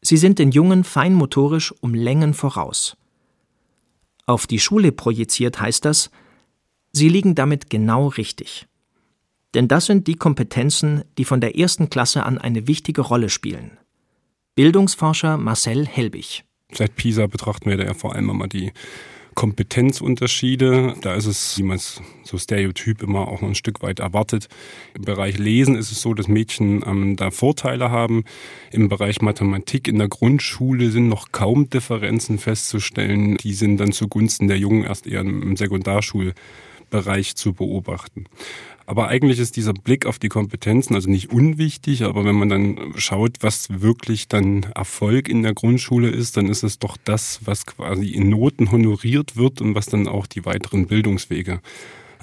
Sie 0.03 0.17
sind 0.17 0.39
den 0.39 0.51
Jungen 0.51 0.85
feinmotorisch 0.85 1.73
um 1.81 1.95
Längen 1.95 2.35
voraus. 2.35 2.97
Auf 4.27 4.47
die 4.47 4.59
Schule 4.59 4.93
projiziert 4.93 5.61
heißt 5.61 5.85
das, 5.85 6.11
sie 6.93 7.09
liegen 7.09 7.35
damit 7.35 7.71
genau 7.71 8.09
richtig. 8.09 8.67
Denn 9.55 9.69
das 9.69 9.87
sind 9.87 10.07
die 10.09 10.17
Kompetenzen, 10.17 11.05
die 11.17 11.25
von 11.25 11.41
der 11.41 11.57
ersten 11.57 11.89
Klasse 11.89 12.25
an 12.25 12.39
eine 12.39 12.67
wichtige 12.67 13.03
Rolle 13.03 13.29
spielen. 13.29 13.79
Bildungsforscher 14.57 15.37
Marcel 15.37 15.87
Helbig. 15.87 16.45
Seit 16.73 16.97
PISA 16.97 17.27
betrachten 17.27 17.71
wir 17.71 17.77
da 17.77 17.85
ja 17.85 17.95
vor 17.95 18.15
allem 18.15 18.31
immer 18.31 18.49
die 18.49 18.73
Kompetenzunterschiede. 19.35 20.95
Da 21.03 21.15
ist 21.15 21.27
es, 21.27 21.59
wie 21.59 21.63
man 21.63 21.77
es 21.77 22.01
so 22.23 22.39
stereotyp 22.39 23.03
immer 23.03 23.29
auch 23.29 23.41
noch 23.41 23.49
ein 23.49 23.55
Stück 23.55 23.83
weit 23.83 24.01
erwartet. 24.01 24.49
Im 24.95 25.03
Bereich 25.03 25.39
Lesen 25.39 25.75
ist 25.75 25.93
es 25.93 26.01
so, 26.01 26.15
dass 26.15 26.29
Mädchen 26.29 26.83
ähm, 26.87 27.17
da 27.17 27.31
Vorteile 27.31 27.91
haben. 27.91 28.25
Im 28.71 28.89
Bereich 28.89 29.21
Mathematik 29.21 29.89
in 29.89 29.99
der 29.99 30.09
Grundschule 30.09 30.91
sind 30.91 31.09
noch 31.09 31.33
kaum 31.33 31.69
Differenzen 31.69 32.39
festzustellen. 32.39 33.37
Die 33.37 33.55
sind 33.55 33.79
dann 33.79 33.93
zugunsten 33.93 34.49
der 34.49 34.59
Jungen 34.59 34.85
erst 34.85 35.07
eher 35.07 35.21
im 35.21 35.57
Sekundarschulbereich 35.57 37.37
zu 37.37 37.53
beobachten. 37.53 38.27
Aber 38.87 39.09
eigentlich 39.09 39.39
ist 39.39 39.57
dieser 39.57 39.73
Blick 39.73 40.07
auf 40.07 40.19
die 40.19 40.29
Kompetenzen 40.29 40.95
also 40.95 41.11
nicht 41.11 41.33
unwichtig, 41.33 42.03
aber 42.03 42.25
wenn 42.25 42.35
man 42.35 42.49
dann 42.49 42.93
schaut, 42.97 43.39
was 43.41 43.69
wirklich 43.81 44.29
dann 44.29 44.67
Erfolg 44.75 45.29
in 45.29 45.43
der 45.43 45.55
Grundschule 45.55 46.11
ist, 46.11 46.37
dann 46.37 46.49
ist 46.49 46.63
es 46.63 46.79
doch 46.79 46.97
das, 47.05 47.41
was 47.45 47.67
quasi 47.67 48.09
in 48.09 48.29
Noten 48.29 48.71
honoriert 48.71 49.37
wird 49.37 49.61
und 49.61 49.75
was 49.75 49.87
dann 49.87 50.07
auch 50.09 50.27
die 50.27 50.45
weiteren 50.45 50.87
Bildungswege 50.87 51.61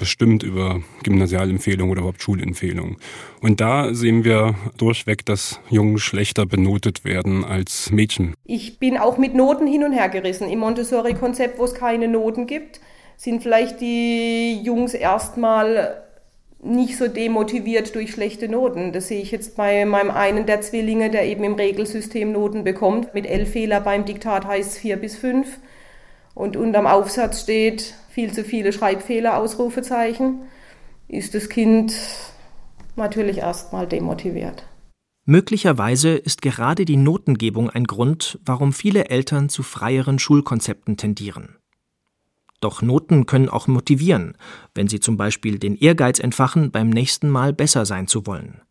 bestimmt 0.01 0.41
über 0.41 0.81
Gymnasialempfehlungen 1.03 1.91
oder 1.91 2.01
überhaupt 2.01 2.23
Schulempfehlungen. 2.23 2.97
Und 3.39 3.61
da 3.61 3.93
sehen 3.93 4.23
wir 4.23 4.55
durchweg, 4.77 5.25
dass 5.27 5.59
Jungen 5.69 5.99
schlechter 5.99 6.47
benotet 6.47 7.05
werden 7.05 7.45
als 7.45 7.91
Mädchen. 7.91 8.33
Ich 8.43 8.79
bin 8.79 8.97
auch 8.97 9.19
mit 9.19 9.35
Noten 9.35 9.67
hin 9.67 9.83
und 9.83 9.93
her 9.93 10.09
gerissen. 10.09 10.49
Im 10.49 10.59
Montessori-Konzept, 10.59 11.59
wo 11.59 11.65
es 11.65 11.75
keine 11.75 12.07
Noten 12.07 12.47
gibt, 12.47 12.81
sind 13.15 13.43
vielleicht 13.43 13.79
die 13.79 14.59
Jungs 14.63 14.95
erstmal 14.95 16.03
nicht 16.63 16.97
so 16.97 17.07
demotiviert 17.07 17.95
durch 17.95 18.11
schlechte 18.11 18.47
Noten. 18.47 18.93
Das 18.93 19.07
sehe 19.07 19.21
ich 19.21 19.31
jetzt 19.31 19.55
bei 19.55 19.83
meinem 19.85 20.11
einen 20.11 20.45
der 20.45 20.61
Zwillinge, 20.61 21.09
der 21.09 21.25
eben 21.25 21.43
im 21.43 21.55
Regelsystem 21.55 22.31
Noten 22.31 22.63
bekommt. 22.63 23.13
Mit 23.13 23.25
elf 23.25 23.51
Fehler 23.51 23.81
beim 23.81 24.05
Diktat 24.05 24.45
heißt 24.45 24.71
es 24.71 24.77
vier 24.77 24.97
bis 24.97 25.15
fünf. 25.15 25.59
Und 26.35 26.55
unterm 26.55 26.85
Aufsatz 26.87 27.41
steht 27.41 27.95
viel 28.09 28.31
zu 28.31 28.43
viele 28.43 28.73
Schreibfehler, 28.73 29.37
Ausrufezeichen. 29.37 30.41
Ist 31.07 31.33
das 31.33 31.49
Kind 31.49 31.93
natürlich 32.95 33.39
erstmal 33.39 33.87
demotiviert. 33.87 34.63
Möglicherweise 35.25 36.15
ist 36.15 36.41
gerade 36.41 36.85
die 36.85 36.97
Notengebung 36.97 37.69
ein 37.69 37.85
Grund, 37.85 38.39
warum 38.45 38.73
viele 38.73 39.09
Eltern 39.09 39.49
zu 39.49 39.63
freieren 39.63 40.19
Schulkonzepten 40.19 40.97
tendieren. 40.97 41.57
Doch 42.61 42.81
Noten 42.81 43.25
können 43.25 43.49
auch 43.49 43.67
motivieren, 43.67 44.37
wenn 44.73 44.87
sie 44.87 44.99
zum 44.99 45.17
Beispiel 45.17 45.59
den 45.59 45.75
Ehrgeiz 45.75 46.19
entfachen, 46.19 46.71
beim 46.71 46.89
nächsten 46.89 47.29
Mal 47.29 47.51
besser 47.53 47.85
sein 47.85 48.07
zu 48.07 48.25
wollen. 48.25 48.61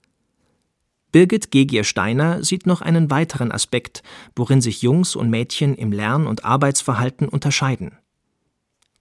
Birgit 1.13 1.51
Gegier-Steiner 1.51 2.45
sieht 2.45 2.67
noch 2.67 2.83
einen 2.83 3.11
weiteren 3.11 3.51
Aspekt, 3.51 4.05
worin 4.37 4.61
sich 4.61 4.81
Jungs 4.81 5.17
und 5.17 5.29
Mädchen 5.29 5.75
im 5.75 5.91
Lern- 5.91 6.29
und 6.29 6.45
Arbeitsverhalten 6.45 7.29
unterscheiden. 7.29 7.99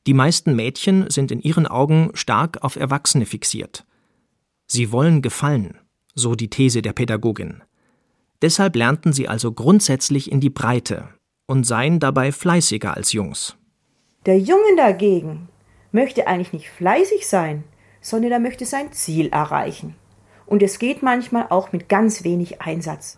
Die 0.07 0.15
meisten 0.15 0.55
Mädchen 0.55 1.07
sind 1.11 1.31
in 1.31 1.39
ihren 1.39 1.67
Augen 1.67 2.09
stark 2.15 2.63
auf 2.63 2.75
Erwachsene 2.75 3.27
fixiert. 3.27 3.85
Sie 4.65 4.91
wollen 4.91 5.21
gefallen, 5.21 5.77
so 6.15 6.33
die 6.33 6.49
These 6.49 6.81
der 6.81 6.93
Pädagogin. 6.93 7.61
Deshalb 8.41 8.75
lernten 8.75 9.13
sie 9.13 9.27
also 9.27 9.51
grundsätzlich 9.51 10.31
in 10.31 10.39
die 10.39 10.49
Breite 10.49 11.09
und 11.45 11.65
seien 11.65 11.99
dabei 11.99 12.31
fleißiger 12.31 12.95
als 12.95 13.11
Jungs. 13.11 13.58
Der 14.25 14.37
Junge 14.37 14.75
dagegen 14.75 15.47
möchte 15.91 16.27
eigentlich 16.27 16.51
nicht 16.51 16.69
fleißig 16.69 17.27
sein, 17.27 17.63
sondern 18.01 18.33
er 18.33 18.39
möchte 18.39 18.65
sein 18.65 18.91
Ziel 18.91 19.29
erreichen. 19.29 19.95
Und 20.45 20.61
es 20.61 20.77
geht 20.77 21.01
manchmal 21.01 21.47
auch 21.49 21.71
mit 21.71 21.87
ganz 21.87 22.23
wenig 22.23 22.61
Einsatz. 22.61 23.17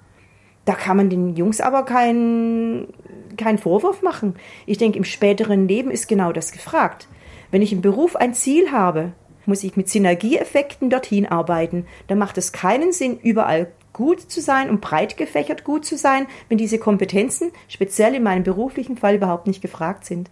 Da 0.65 0.73
kann 0.73 0.97
man 0.97 1.09
den 1.09 1.35
Jungs 1.35 1.59
aber 1.59 1.85
keinen 1.85 2.93
keinen 3.35 3.57
Vorwurf 3.57 4.03
machen. 4.03 4.35
Ich 4.67 4.77
denke, 4.77 4.97
im 4.99 5.03
späteren 5.03 5.67
Leben 5.67 5.89
ist 5.89 6.07
genau 6.07 6.31
das 6.31 6.51
gefragt. 6.51 7.07
Wenn 7.49 7.63
ich 7.63 7.73
im 7.73 7.81
Beruf 7.81 8.15
ein 8.15 8.33
Ziel 8.35 8.71
habe, 8.71 9.13
muss 9.47 9.63
ich 9.63 9.75
mit 9.75 9.89
Synergieeffekten 9.89 10.91
dorthin 10.91 11.25
arbeiten. 11.25 11.87
Dann 12.07 12.19
macht 12.19 12.37
es 12.37 12.51
keinen 12.51 12.91
Sinn, 12.91 13.17
überall 13.19 13.71
gut 13.91 14.21
zu 14.21 14.39
sein 14.39 14.69
und 14.69 14.81
breit 14.81 15.17
gefächert 15.17 15.63
gut 15.63 15.83
zu 15.83 15.97
sein, 15.97 16.27
wenn 16.47 16.59
diese 16.59 16.77
Kompetenzen, 16.77 17.51
speziell 17.67 18.13
in 18.13 18.23
meinem 18.23 18.43
beruflichen 18.43 18.97
Fall, 18.97 19.15
überhaupt 19.15 19.47
nicht 19.47 19.61
gefragt 19.61 20.05
sind. 20.05 20.29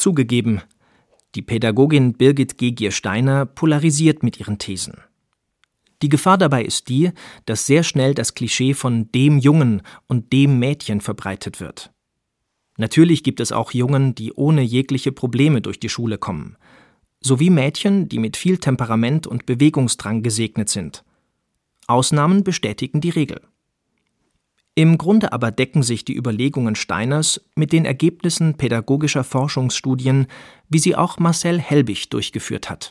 Zugegeben, 0.00 0.62
die 1.34 1.42
Pädagogin 1.42 2.14
Birgit 2.14 2.56
Gegier-Steiner 2.56 3.44
polarisiert 3.44 4.22
mit 4.22 4.40
ihren 4.40 4.56
Thesen. 4.58 4.94
Die 6.00 6.08
Gefahr 6.08 6.38
dabei 6.38 6.64
ist 6.64 6.88
die, 6.88 7.10
dass 7.44 7.66
sehr 7.66 7.82
schnell 7.82 8.14
das 8.14 8.34
Klischee 8.34 8.72
von 8.72 9.12
dem 9.12 9.38
Jungen 9.38 9.82
und 10.06 10.32
dem 10.32 10.58
Mädchen 10.58 11.02
verbreitet 11.02 11.60
wird. 11.60 11.92
Natürlich 12.78 13.22
gibt 13.22 13.40
es 13.40 13.52
auch 13.52 13.72
Jungen, 13.72 14.14
die 14.14 14.32
ohne 14.32 14.62
jegliche 14.62 15.12
Probleme 15.12 15.60
durch 15.60 15.78
die 15.78 15.90
Schule 15.90 16.16
kommen, 16.16 16.56
sowie 17.20 17.50
Mädchen, 17.50 18.08
die 18.08 18.18
mit 18.18 18.38
viel 18.38 18.56
Temperament 18.56 19.26
und 19.26 19.44
Bewegungsdrang 19.44 20.22
gesegnet 20.22 20.70
sind. 20.70 21.04
Ausnahmen 21.86 22.42
bestätigen 22.42 23.02
die 23.02 23.10
Regel. 23.10 23.42
Im 24.80 24.96
Grunde 24.96 25.34
aber 25.34 25.50
decken 25.50 25.82
sich 25.82 26.06
die 26.06 26.16
Überlegungen 26.16 26.74
Steiners 26.74 27.42
mit 27.54 27.70
den 27.70 27.84
Ergebnissen 27.84 28.54
pädagogischer 28.54 29.24
Forschungsstudien, 29.24 30.26
wie 30.70 30.78
sie 30.78 30.96
auch 30.96 31.18
Marcel 31.18 31.60
Helbig 31.60 32.08
durchgeführt 32.08 32.70
hat. 32.70 32.90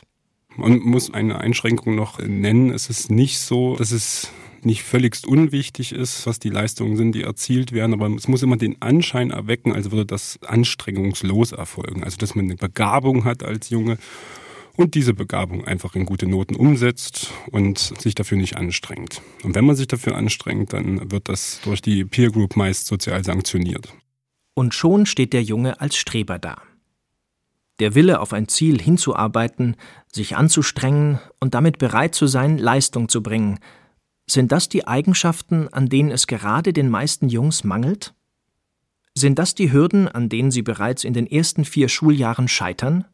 Man 0.56 0.78
muss 0.78 1.12
eine 1.12 1.40
Einschränkung 1.40 1.96
noch 1.96 2.20
nennen. 2.20 2.70
Es 2.70 2.90
ist 2.90 3.10
nicht 3.10 3.40
so, 3.40 3.74
dass 3.74 3.90
es 3.90 4.30
nicht 4.62 4.84
völligst 4.84 5.26
unwichtig 5.26 5.90
ist, 5.90 6.28
was 6.28 6.38
die 6.38 6.50
Leistungen 6.50 6.96
sind, 6.96 7.12
die 7.12 7.24
erzielt 7.24 7.72
werden, 7.72 7.92
aber 7.94 8.06
es 8.14 8.28
muss 8.28 8.44
immer 8.44 8.56
den 8.56 8.80
Anschein 8.80 9.32
erwecken, 9.32 9.72
als 9.72 9.90
würde 9.90 10.06
das 10.06 10.38
anstrengungslos 10.46 11.50
erfolgen. 11.50 12.04
Also 12.04 12.18
dass 12.18 12.36
man 12.36 12.44
eine 12.44 12.54
Begabung 12.54 13.24
hat 13.24 13.42
als 13.42 13.68
Junge 13.68 13.98
und 14.76 14.94
diese 14.94 15.14
Begabung 15.14 15.64
einfach 15.64 15.94
in 15.94 16.06
gute 16.06 16.26
Noten 16.26 16.56
umsetzt 16.56 17.32
und 17.50 17.78
sich 17.78 18.14
dafür 18.14 18.38
nicht 18.38 18.56
anstrengt. 18.56 19.22
Und 19.42 19.54
wenn 19.54 19.64
man 19.64 19.76
sich 19.76 19.88
dafür 19.88 20.16
anstrengt, 20.16 20.72
dann 20.72 21.10
wird 21.10 21.28
das 21.28 21.60
durch 21.64 21.82
die 21.82 22.04
Peer 22.04 22.30
Group 22.30 22.56
meist 22.56 22.86
sozial 22.86 23.24
sanktioniert. 23.24 23.92
Und 24.54 24.74
schon 24.74 25.06
steht 25.06 25.32
der 25.32 25.42
Junge 25.42 25.80
als 25.80 25.96
Streber 25.96 26.38
da. 26.38 26.62
Der 27.78 27.94
Wille, 27.94 28.20
auf 28.20 28.32
ein 28.32 28.46
Ziel 28.46 28.80
hinzuarbeiten, 28.80 29.76
sich 30.12 30.36
anzustrengen 30.36 31.18
und 31.40 31.54
damit 31.54 31.78
bereit 31.78 32.14
zu 32.14 32.26
sein, 32.26 32.58
Leistung 32.58 33.08
zu 33.08 33.22
bringen, 33.22 33.58
sind 34.26 34.52
das 34.52 34.68
die 34.68 34.86
Eigenschaften, 34.86 35.68
an 35.68 35.88
denen 35.88 36.10
es 36.10 36.26
gerade 36.26 36.72
den 36.72 36.88
meisten 36.88 37.28
Jungs 37.28 37.64
mangelt? 37.64 38.14
Sind 39.14 39.38
das 39.38 39.54
die 39.54 39.72
Hürden, 39.72 40.08
an 40.08 40.28
denen 40.28 40.50
sie 40.50 40.62
bereits 40.62 41.04
in 41.04 41.14
den 41.14 41.26
ersten 41.26 41.64
vier 41.64 41.88
Schuljahren 41.88 42.46
scheitern? 42.46 43.06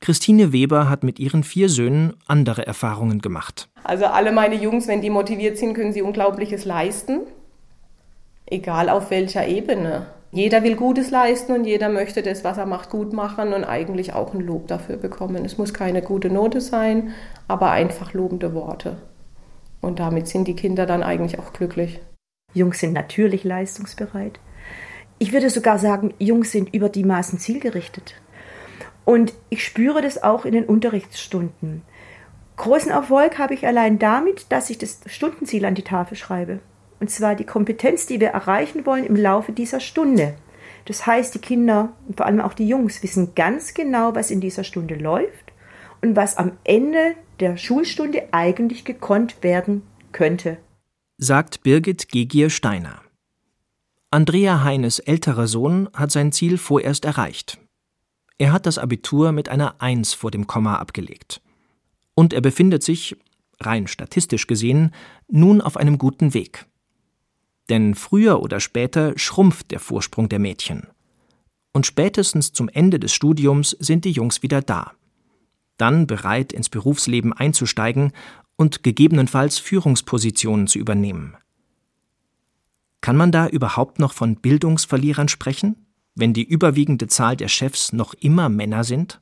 Christine 0.00 0.52
Weber 0.52 0.88
hat 0.88 1.04
mit 1.04 1.18
ihren 1.18 1.44
vier 1.44 1.68
Söhnen 1.68 2.14
andere 2.26 2.66
Erfahrungen 2.66 3.20
gemacht. 3.20 3.68
Also 3.84 4.06
alle 4.06 4.32
meine 4.32 4.54
Jungs, 4.54 4.88
wenn 4.88 5.02
die 5.02 5.10
motiviert 5.10 5.58
sind, 5.58 5.74
können 5.74 5.92
sie 5.92 6.00
Unglaubliches 6.00 6.64
leisten. 6.64 7.20
Egal 8.46 8.88
auf 8.88 9.10
welcher 9.10 9.46
Ebene. 9.46 10.06
Jeder 10.32 10.62
will 10.62 10.76
Gutes 10.76 11.10
leisten 11.10 11.52
und 11.52 11.64
jeder 11.64 11.88
möchte 11.88 12.22
das, 12.22 12.44
was 12.44 12.56
er 12.56 12.66
macht, 12.66 12.88
gut 12.88 13.12
machen 13.12 13.52
und 13.52 13.64
eigentlich 13.64 14.12
auch 14.14 14.32
ein 14.32 14.40
Lob 14.40 14.68
dafür 14.68 14.96
bekommen. 14.96 15.44
Es 15.44 15.58
muss 15.58 15.74
keine 15.74 16.02
gute 16.02 16.30
Note 16.30 16.60
sein, 16.60 17.12
aber 17.48 17.72
einfach 17.72 18.14
lobende 18.14 18.54
Worte. 18.54 18.96
Und 19.80 19.98
damit 19.98 20.28
sind 20.28 20.46
die 20.46 20.56
Kinder 20.56 20.86
dann 20.86 21.02
eigentlich 21.02 21.38
auch 21.38 21.52
glücklich. 21.52 22.00
Jungs 22.54 22.78
sind 22.78 22.92
natürlich 22.92 23.44
leistungsbereit. 23.44 24.40
Ich 25.18 25.32
würde 25.32 25.50
sogar 25.50 25.78
sagen, 25.78 26.14
Jungs 26.18 26.52
sind 26.52 26.72
über 26.74 26.88
die 26.88 27.04
Maßen 27.04 27.38
zielgerichtet. 27.38 28.14
Und 29.04 29.34
ich 29.48 29.64
spüre 29.64 30.02
das 30.02 30.22
auch 30.22 30.44
in 30.44 30.52
den 30.52 30.64
Unterrichtsstunden. 30.64 31.82
Großen 32.56 32.90
Erfolg 32.90 33.38
habe 33.38 33.54
ich 33.54 33.66
allein 33.66 33.98
damit, 33.98 34.46
dass 34.50 34.70
ich 34.70 34.78
das 34.78 35.00
Stundenziel 35.06 35.64
an 35.64 35.74
die 35.74 35.82
Tafel 35.82 36.16
schreibe. 36.16 36.60
Und 37.00 37.10
zwar 37.10 37.34
die 37.34 37.46
Kompetenz, 37.46 38.06
die 38.06 38.20
wir 38.20 38.28
erreichen 38.28 38.84
wollen 38.84 39.06
im 39.06 39.16
Laufe 39.16 39.52
dieser 39.52 39.80
Stunde. 39.80 40.34
Das 40.84 41.06
heißt, 41.06 41.34
die 41.34 41.38
Kinder, 41.38 41.92
vor 42.16 42.26
allem 42.26 42.40
auch 42.40 42.52
die 42.52 42.68
Jungs, 42.68 43.02
wissen 43.02 43.34
ganz 43.34 43.74
genau, 43.74 44.14
was 44.14 44.30
in 44.30 44.40
dieser 44.40 44.64
Stunde 44.64 44.94
läuft 44.94 45.52
und 46.02 46.16
was 46.16 46.36
am 46.36 46.52
Ende 46.64 47.14
der 47.40 47.56
Schulstunde 47.56 48.28
eigentlich 48.32 48.84
gekonnt 48.84 49.42
werden 49.42 49.82
könnte. 50.12 50.58
Sagt 51.16 51.62
Birgit 51.62 52.08
Gegier-Steiner. 52.08 53.00
Andrea 54.10 54.64
Heines 54.64 54.98
älterer 54.98 55.46
Sohn 55.46 55.88
hat 55.94 56.10
sein 56.10 56.32
Ziel 56.32 56.58
vorerst 56.58 57.04
erreicht. 57.04 57.58
Er 58.40 58.52
hat 58.52 58.64
das 58.64 58.78
Abitur 58.78 59.32
mit 59.32 59.50
einer 59.50 59.82
Eins 59.82 60.14
vor 60.14 60.30
dem 60.30 60.46
Komma 60.46 60.76
abgelegt. 60.76 61.42
Und 62.14 62.32
er 62.32 62.40
befindet 62.40 62.82
sich, 62.82 63.14
rein 63.60 63.86
statistisch 63.86 64.46
gesehen, 64.46 64.94
nun 65.28 65.60
auf 65.60 65.76
einem 65.76 65.98
guten 65.98 66.32
Weg. 66.32 66.64
Denn 67.68 67.94
früher 67.94 68.40
oder 68.40 68.58
später 68.58 69.12
schrumpft 69.18 69.70
der 69.72 69.78
Vorsprung 69.78 70.30
der 70.30 70.38
Mädchen. 70.38 70.86
Und 71.74 71.84
spätestens 71.84 72.54
zum 72.54 72.70
Ende 72.70 72.98
des 72.98 73.12
Studiums 73.12 73.76
sind 73.78 74.06
die 74.06 74.12
Jungs 74.12 74.42
wieder 74.42 74.62
da. 74.62 74.92
Dann 75.76 76.06
bereit, 76.06 76.54
ins 76.54 76.70
Berufsleben 76.70 77.34
einzusteigen 77.34 78.12
und 78.56 78.82
gegebenenfalls 78.82 79.58
Führungspositionen 79.58 80.66
zu 80.66 80.78
übernehmen. 80.78 81.36
Kann 83.02 83.18
man 83.18 83.32
da 83.32 83.48
überhaupt 83.48 83.98
noch 83.98 84.14
von 84.14 84.36
Bildungsverlierern 84.36 85.28
sprechen? 85.28 85.89
Wenn 86.20 86.32
die 86.32 86.44
überwiegende 86.44 87.08
Zahl 87.08 87.36
der 87.36 87.48
Chefs 87.48 87.92
noch 87.92 88.14
immer 88.14 88.48
Männer 88.48 88.84
sind? 88.84 89.20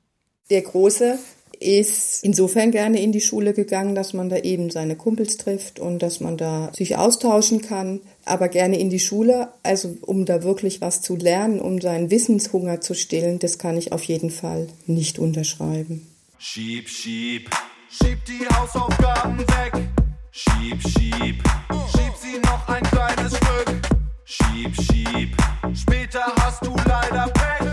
Der 0.51 0.63
Große 0.63 1.19
ist 1.61 2.23
insofern 2.25 2.71
gerne 2.71 3.01
in 3.01 3.13
die 3.13 3.21
Schule 3.21 3.53
gegangen, 3.53 3.95
dass 3.95 4.13
man 4.13 4.29
da 4.29 4.37
eben 4.37 4.71
seine 4.71 4.97
Kumpels 4.97 5.37
trifft 5.37 5.81
und 5.81 6.01
dass 6.01 6.21
man 6.21 6.37
da 6.37 6.71
sich 6.73 6.97
austauschen 6.97 7.63
kann, 7.63 8.01
aber 8.25 8.49
gerne 8.49 8.79
in 8.79 8.91
die 8.91 9.01
Schule, 9.01 9.49
also 9.63 9.97
um 10.03 10.25
da 10.25 10.43
wirklich 10.43 10.81
was 10.81 11.03
zu 11.03 11.17
lernen, 11.17 11.61
um 11.61 11.81
seinen 11.81 12.11
Wissenshunger 12.11 12.81
zu 12.81 12.95
stillen, 12.95 13.39
das 13.39 13.59
kann 13.59 13.77
ich 13.77 13.93
auf 13.93 14.05
jeden 14.05 14.31
Fall 14.31 14.69
nicht 14.87 15.19
unterschreiben. 15.19 16.07
Schieb, 16.39 16.89
schieb, 16.89 17.51
schieb 17.91 18.19
die 18.27 18.47
Hausaufgaben 18.55 19.39
weg. 19.39 19.89
Schieb, 20.31 20.81
schieb, 20.83 21.43
schieb 21.91 22.13
sie 22.21 22.39
noch 22.45 22.69
ein 22.69 22.83
kleines 22.85 23.37
Stück. 23.37 23.88
Schieb, 24.31 24.75
schieb, 24.75 25.35
später 25.75 26.21
hast 26.41 26.67
du 26.67 26.77
leider 26.77 27.29
Pech. 27.29 27.67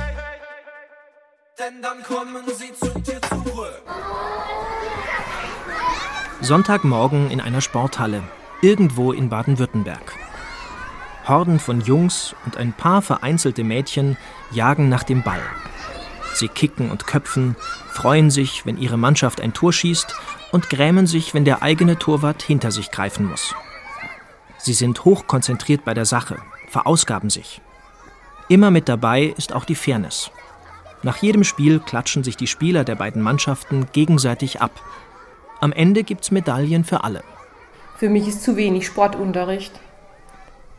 Denn 1.59 1.81
dann 1.81 2.01
kommen 2.01 2.45
sie 2.47 2.71
zu 2.73 2.97
dir 2.97 3.21
zurück. 3.23 3.83
Sonntagmorgen 6.39 7.29
in 7.29 7.41
einer 7.41 7.59
Sporthalle, 7.59 8.23
irgendwo 8.61 9.11
in 9.11 9.27
Baden-Württemberg. 9.27 10.13
Horden 11.27 11.59
von 11.59 11.81
Jungs 11.81 12.33
und 12.45 12.55
ein 12.55 12.71
paar 12.71 13.01
vereinzelte 13.01 13.65
Mädchen 13.65 14.15
jagen 14.51 14.87
nach 14.87 15.03
dem 15.03 15.23
Ball. 15.23 15.43
Sie 16.35 16.47
kicken 16.47 16.89
und 16.89 17.05
köpfen, 17.05 17.57
freuen 17.91 18.31
sich, 18.31 18.65
wenn 18.65 18.77
ihre 18.77 18.97
Mannschaft 18.97 19.41
ein 19.41 19.51
Tor 19.51 19.73
schießt 19.73 20.15
und 20.53 20.69
grämen 20.69 21.05
sich, 21.05 21.33
wenn 21.33 21.43
der 21.43 21.63
eigene 21.63 21.99
Torwart 21.99 22.41
hinter 22.41 22.71
sich 22.71 22.91
greifen 22.91 23.25
muss. 23.25 23.53
Sie 24.65 24.73
sind 24.73 25.05
hochkonzentriert 25.05 25.85
bei 25.85 25.93
der 25.93 26.05
Sache, 26.05 26.37
verausgaben 26.69 27.29
sich. 27.29 27.61
Immer 28.49 28.71
mit 28.71 28.89
dabei 28.89 29.35
ist 29.37 29.53
auch 29.53 29.63
die 29.63 29.75
Fairness. 29.75 30.31
Nach 31.03 31.17
jedem 31.17 31.43
Spiel 31.43 31.79
klatschen 31.79 32.23
sich 32.23 32.35
die 32.35 32.47
Spieler 32.47 32.83
der 32.83 32.95
beiden 32.95 33.21
Mannschaften 33.21 33.85
gegenseitig 33.93 34.61
ab. 34.61 34.71
Am 35.61 35.71
Ende 35.71 36.01
gibt's 36.01 36.31
Medaillen 36.31 36.83
für 36.83 37.03
alle. 37.03 37.21
Für 37.95 38.09
mich 38.09 38.27
ist 38.27 38.41
zu 38.41 38.55
wenig 38.55 38.87
Sportunterricht. 38.87 39.79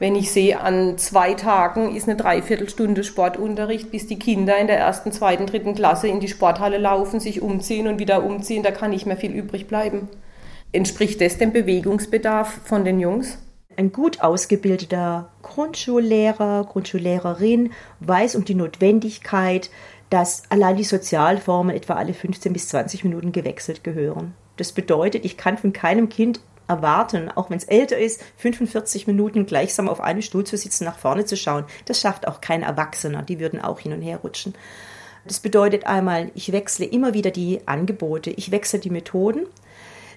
Wenn 0.01 0.16
ich 0.16 0.33
sehe, 0.33 0.61
an 0.61 0.99
zwei 0.99 1.35
Tagen 1.35 1.94
ist 1.94 2.09
eine 2.09 2.16
Dreiviertelstunde 2.16 3.05
Sportunterricht, 3.05 3.92
bis 3.92 4.09
die 4.09 4.18
Kinder 4.18 4.59
in 4.59 4.66
der 4.66 4.81
ersten, 4.81 5.12
zweiten, 5.12 5.46
dritten 5.46 5.77
Klasse 5.77 6.09
in 6.09 6.18
die 6.18 6.27
Sporthalle 6.27 6.79
laufen, 6.79 7.20
sich 7.20 7.40
umziehen 7.40 7.87
und 7.87 8.01
wieder 8.01 8.25
umziehen, 8.25 8.64
da 8.64 8.72
kann 8.72 8.90
nicht 8.90 9.07
mehr 9.07 9.16
viel 9.16 9.31
übrig 9.31 9.68
bleiben. 9.68 10.09
Entspricht 10.72 11.20
das 11.20 11.38
dem 11.38 11.53
Bewegungsbedarf 11.53 12.53
von 12.64 12.85
den 12.85 12.99
Jungs? 12.99 13.38
Ein 13.79 13.93
gut 13.93 14.23
ausgebildeter 14.23 15.29
Grundschullehrer, 15.43 16.65
Grundschullehrerin 16.65 17.73
weiß 18.01 18.35
um 18.35 18.47
die 18.47 18.55
Notwendigkeit, 18.55 19.71
dass 20.09 20.45
allein 20.49 20.77
die 20.77 20.85
Sozialformen 20.85 21.77
etwa 21.77 21.95
alle 21.95 22.15
15 22.15 22.55
bis 22.55 22.69
20 22.69 23.05
Minuten 23.05 23.33
gewechselt 23.33 23.85
gehören. 23.85 24.33
Das 24.57 24.73
bedeutet, 24.73 25.27
ich 25.27 25.37
kann 25.37 25.59
von 25.59 25.75
keinem 25.75 26.09
Kind 26.09 26.41
erwarten, 26.69 27.31
auch 27.31 27.51
wenn 27.51 27.59
es 27.59 27.65
älter 27.65 27.99
ist, 27.99 28.23
45 28.39 29.07
Minuten 29.07 29.45
gleichsam 29.45 29.91
auf 29.91 30.01
einem 30.01 30.23
Stuhl 30.23 30.45
zu 30.45 30.57
sitzen, 30.57 30.85
nach 30.85 30.99
vorne 30.99 31.27
zu 31.27 31.37
schauen. 31.37 31.65
Das 31.85 32.01
schafft 32.01 32.27
auch 32.27 32.41
kein 32.41 32.62
Erwachsener. 32.62 33.23
Die 33.23 33.41
würden 33.41 33.61
auch 33.61 33.81
hin 33.81 33.93
und 33.93 34.01
her 34.01 34.21
rutschen. 34.25 34.55
Das 35.27 35.41
bedeutet 35.41 35.87
einmal, 35.87 36.31
ich 36.35 36.51
wechsle 36.51 36.87
immer 36.87 37.12
wieder 37.12 37.31
die 37.31 37.61
Angebote, 37.67 38.31
ich 38.31 38.53
wechsle 38.53 38.79
die 38.79 38.91
Methoden 38.91 39.47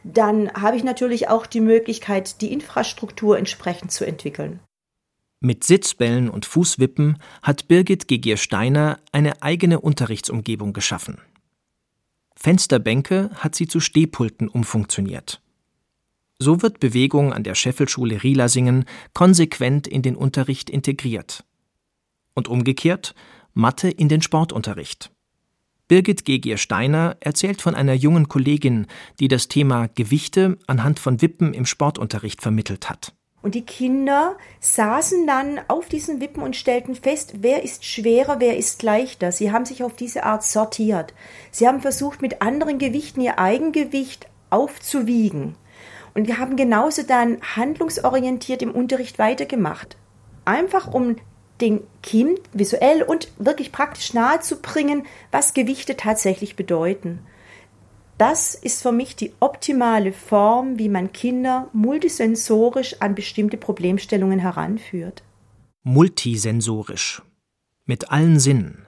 dann 0.03 0.51
habe 0.53 0.77
ich 0.77 0.83
natürlich 0.83 1.27
auch 1.27 1.45
die 1.45 1.61
Möglichkeit, 1.61 2.41
die 2.41 2.51
Infrastruktur 2.51 3.37
entsprechend 3.37 3.91
zu 3.91 4.05
entwickeln. 4.05 4.59
Mit 5.41 5.63
Sitzbällen 5.63 6.29
und 6.29 6.45
Fußwippen 6.45 7.17
hat 7.41 7.67
Birgit 7.67 8.07
Gegier-Steiner 8.07 8.99
eine 9.11 9.41
eigene 9.41 9.79
Unterrichtsumgebung 9.79 10.73
geschaffen. 10.73 11.21
Fensterbänke 12.35 13.31
hat 13.35 13.55
sie 13.55 13.67
zu 13.67 13.79
Stehpulten 13.79 14.49
umfunktioniert. 14.49 15.41
So 16.39 16.61
wird 16.61 16.79
Bewegung 16.79 17.33
an 17.33 17.43
der 17.43 17.55
Scheffelschule 17.55 18.23
Rielasingen 18.23 18.85
konsequent 19.13 19.87
in 19.87 20.01
den 20.01 20.15
Unterricht 20.15 20.69
integriert. 20.69 21.43
Und 22.33 22.47
umgekehrt 22.47 23.13
Mathe 23.53 23.89
in 23.89 24.07
den 24.07 24.21
Sportunterricht. 24.21 25.11
Birgit 25.89 26.23
Gegier-Steiner 26.23 27.17
erzählt 27.19 27.63
von 27.63 27.73
einer 27.73 27.95
jungen 27.95 28.29
Kollegin, 28.29 28.85
die 29.19 29.27
das 29.27 29.47
Thema 29.47 29.87
Gewichte 29.87 30.59
anhand 30.67 30.99
von 30.99 31.19
Wippen 31.21 31.55
im 31.55 31.65
Sportunterricht 31.65 32.43
vermittelt 32.43 32.91
hat. 32.91 33.13
Und 33.41 33.55
die 33.55 33.65
Kinder 33.65 34.37
saßen 34.59 35.25
dann 35.25 35.59
auf 35.67 35.89
diesen 35.89 36.21
Wippen 36.21 36.43
und 36.43 36.55
stellten 36.55 36.93
fest, 36.93 37.35
wer 37.41 37.63
ist 37.63 37.85
schwerer, 37.85 38.39
wer 38.39 38.55
ist 38.55 38.83
leichter. 38.83 39.31
Sie 39.31 39.51
haben 39.51 39.65
sich 39.65 39.81
auf 39.83 39.95
diese 39.95 40.25
Art 40.25 40.43
sortiert. 40.43 41.15
Sie 41.49 41.67
haben 41.67 41.81
versucht, 41.81 42.21
mit 42.21 42.43
anderen 42.43 42.77
Gewichten 42.77 43.21
ihr 43.21 43.39
Eigengewicht 43.39 44.27
aufzuwiegen. 44.51 45.55
Und 46.13 46.27
wir 46.27 46.37
haben 46.37 46.55
genauso 46.55 47.01
dann 47.01 47.39
handlungsorientiert 47.55 48.61
im 48.61 48.71
Unterricht 48.71 49.17
weitergemacht. 49.17 49.97
Einfach 50.45 50.87
um 50.93 51.15
dem 51.61 51.81
Kind 52.01 52.39
visuell 52.53 53.03
und 53.03 53.31
wirklich 53.37 53.71
praktisch 53.71 54.13
nahezubringen, 54.13 55.05
was 55.31 55.53
Gewichte 55.53 55.97
tatsächlich 55.97 56.55
bedeuten. 56.55 57.19
Das 58.17 58.53
ist 58.53 58.81
für 58.81 58.91
mich 58.91 59.15
die 59.15 59.31
optimale 59.39 60.11
Form, 60.11 60.77
wie 60.77 60.89
man 60.89 61.13
Kinder 61.13 61.69
multisensorisch 61.71 63.01
an 63.01 63.15
bestimmte 63.15 63.55
Problemstellungen 63.57 64.39
heranführt. 64.39 65.23
Multisensorisch. 65.83 67.21
Mit 67.85 68.11
allen 68.11 68.39
Sinnen. 68.39 68.85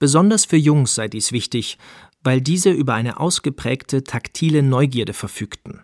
Besonders 0.00 0.44
für 0.44 0.56
Jungs 0.56 0.96
sei 0.96 1.06
dies 1.06 1.30
wichtig, 1.30 1.78
weil 2.24 2.40
diese 2.40 2.70
über 2.70 2.94
eine 2.94 3.20
ausgeprägte 3.20 4.02
taktile 4.02 4.62
Neugierde 4.62 5.12
verfügten. 5.12 5.82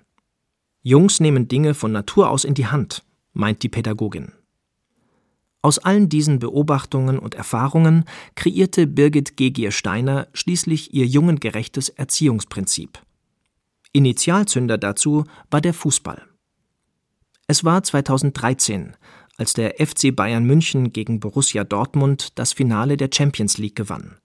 Jungs 0.83 1.21
nehmen 1.21 1.47
Dinge 1.47 1.75
von 1.75 1.93
Natur 1.93 2.29
aus 2.29 2.45
in 2.45 2.55
die 2.55 2.67
Hand, 2.67 3.05
meint 3.33 3.63
die 3.63 3.69
Pädagogin. 3.69 4.33
Aus 5.61 5.79
allen 5.79 6.09
diesen 6.09 6.39
Beobachtungen 6.39 7.19
und 7.19 7.35
Erfahrungen 7.35 8.05
kreierte 8.37 8.87
Birgit 8.87 9.37
Gegier 9.37 9.73
Steiner 9.73 10.29
schließlich 10.33 10.95
ihr 10.95 11.07
jungengerechtes 11.07 11.89
Erziehungsprinzip. 11.89 13.01
Initialzünder 13.93 14.79
dazu 14.79 15.25
war 15.51 15.61
der 15.61 15.75
Fußball. 15.75 16.23
Es 17.49 17.65
war 17.65 17.83
2013, 17.83 18.97
als 19.37 19.55
der 19.55 19.75
FC 19.85 20.15
Bayern 20.15 20.45
München 20.45 20.93
gegen 20.93 21.19
Borussia 21.19 21.65
Dortmund 21.65 22.39
das 22.39 22.53
Finale 22.53 22.97
der 22.97 23.11
Champions 23.13 23.59
League 23.59 23.77
gewann. 23.77 24.19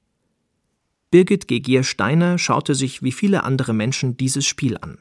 Birgit 1.10 1.48
Gegier 1.48 1.84
Steiner 1.84 2.38
schaute 2.38 2.76
sich 2.76 3.02
wie 3.02 3.12
viele 3.12 3.43
andere 3.43 3.74
Menschen 3.74 4.17
dieses 4.17 4.46
Spiel 4.46 4.78
an. 4.78 4.98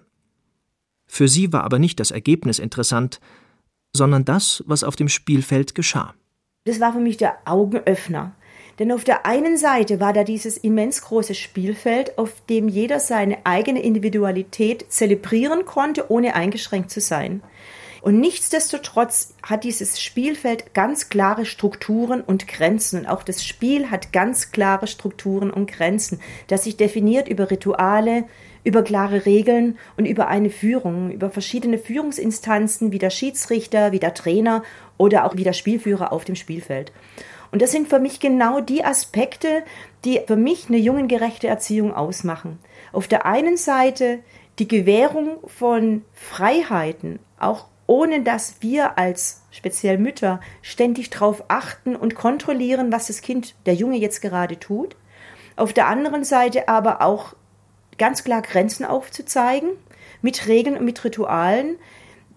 Für 1.07 1.29
sie 1.29 1.53
war 1.53 1.65
aber 1.65 1.79
nicht 1.79 2.01
das 2.01 2.11
Ergebnis 2.11 2.59
interessant, 2.59 3.21
sondern 3.95 4.25
das, 4.25 4.63
was 4.67 4.85
auf 4.85 4.97
dem 4.97 5.09
Spielfeld 5.09 5.75
geschah. 5.75 6.15
Das 6.65 6.79
war 6.79 6.93
für 6.93 7.01
mich 7.01 7.17
der 7.17 7.39
Augenöffner. 7.45 8.37
Denn 8.79 8.93
auf 8.93 9.03
der 9.03 9.27
einen 9.27 9.57
Seite 9.57 9.99
war 9.99 10.13
da 10.13 10.23
dieses 10.23 10.57
immens 10.57 11.03
große 11.03 11.35
Spielfeld, 11.35 12.19
auf 12.19 12.41
dem 12.49 12.69
jeder 12.69 13.01
seine 13.01 13.39
eigene 13.45 13.83
Individualität 13.83 14.87
zelebrieren 14.89 15.65
konnte, 15.65 16.11
ohne 16.11 16.37
eingeschränkt 16.37 16.91
zu 16.91 17.01
sein. 17.01 17.43
Und 18.01 18.21
nichtsdestotrotz 18.21 19.35
hat 19.43 19.65
dieses 19.65 20.01
Spielfeld 20.01 20.73
ganz 20.73 21.09
klare 21.09 21.47
Strukturen 21.47 22.21
und 22.21 22.47
Grenzen. 22.47 23.01
Und 23.01 23.07
auch 23.07 23.25
das 23.25 23.45
Spiel 23.45 23.91
hat 23.91 24.13
ganz 24.13 24.53
klare 24.53 24.87
Strukturen 24.87 25.51
und 25.51 25.71
Grenzen, 25.71 26.21
das 26.47 26.65
sich 26.65 26.77
definiert 26.77 27.29
über 27.29 27.51
Rituale, 27.51 28.25
über 28.65 28.83
klare 28.83 29.27
Regeln 29.27 29.79
und 29.97 30.07
über 30.07 30.29
eine 30.29 30.51
Führung, 30.51 31.11
über 31.11 31.31
verschiedene 31.31 31.79
Führungsinstanzen 31.79 32.93
wie 32.93 32.99
der 32.99 33.11
Schiedsrichter, 33.11 33.93
wie 33.93 33.99
der 33.99 34.15
Trainer 34.15 34.63
oder 34.99 35.25
auch 35.25 35.37
wie 35.37 35.45
der 35.45 35.53
Spielführer 35.53 36.13
auf 36.13 36.25
dem 36.25 36.37
Spielfeld. 36.37 36.93
Und 37.51 37.61
das 37.61 37.71
sind 37.71 37.89
für 37.89 37.99
mich 37.99 38.19
genau 38.19 38.61
die 38.61 38.85
Aspekte, 38.85 39.63
die 40.05 40.21
für 40.27 40.37
mich 40.37 40.69
eine 40.69 40.79
jungengerechte 40.79 41.49
Erziehung 41.49 41.93
ausmachen. 41.93 42.59
Auf 42.93 43.09
der 43.09 43.27
einen 43.27 43.57
Seite 43.57 44.21
die 44.59 44.69
Gewährung 44.69 45.39
von 45.47 46.03
Freiheiten, 46.13 47.19
auch 47.39 47.67
ohne 47.87 48.23
dass 48.23 48.57
wir 48.61 48.97
als 48.99 49.43
speziell 49.51 49.99
Mütter 49.99 50.41
ständig 50.63 51.11
darauf 51.11 51.45
achten 51.49 51.95
und 51.95 52.15
kontrollieren, 52.15 52.91
was 52.91 53.09
das 53.09 53.21
Kind, 53.21 53.55
der 53.67 53.75
Junge 53.75 53.99
jetzt 53.99 54.23
gerade 54.23 54.59
tut. 54.59 54.97
Auf 55.57 55.73
der 55.73 55.89
anderen 55.89 56.25
Seite 56.25 56.69
aber 56.69 57.03
auch 57.03 57.35
ganz 58.03 58.25
klar 58.25 58.43
Grenzen 58.43 58.85
aufzuzeigen, 58.85 59.71
mit 60.23 60.49
Regeln 60.49 60.77
und 60.77 60.85
mit 60.85 61.05
Ritualen, 61.05 61.77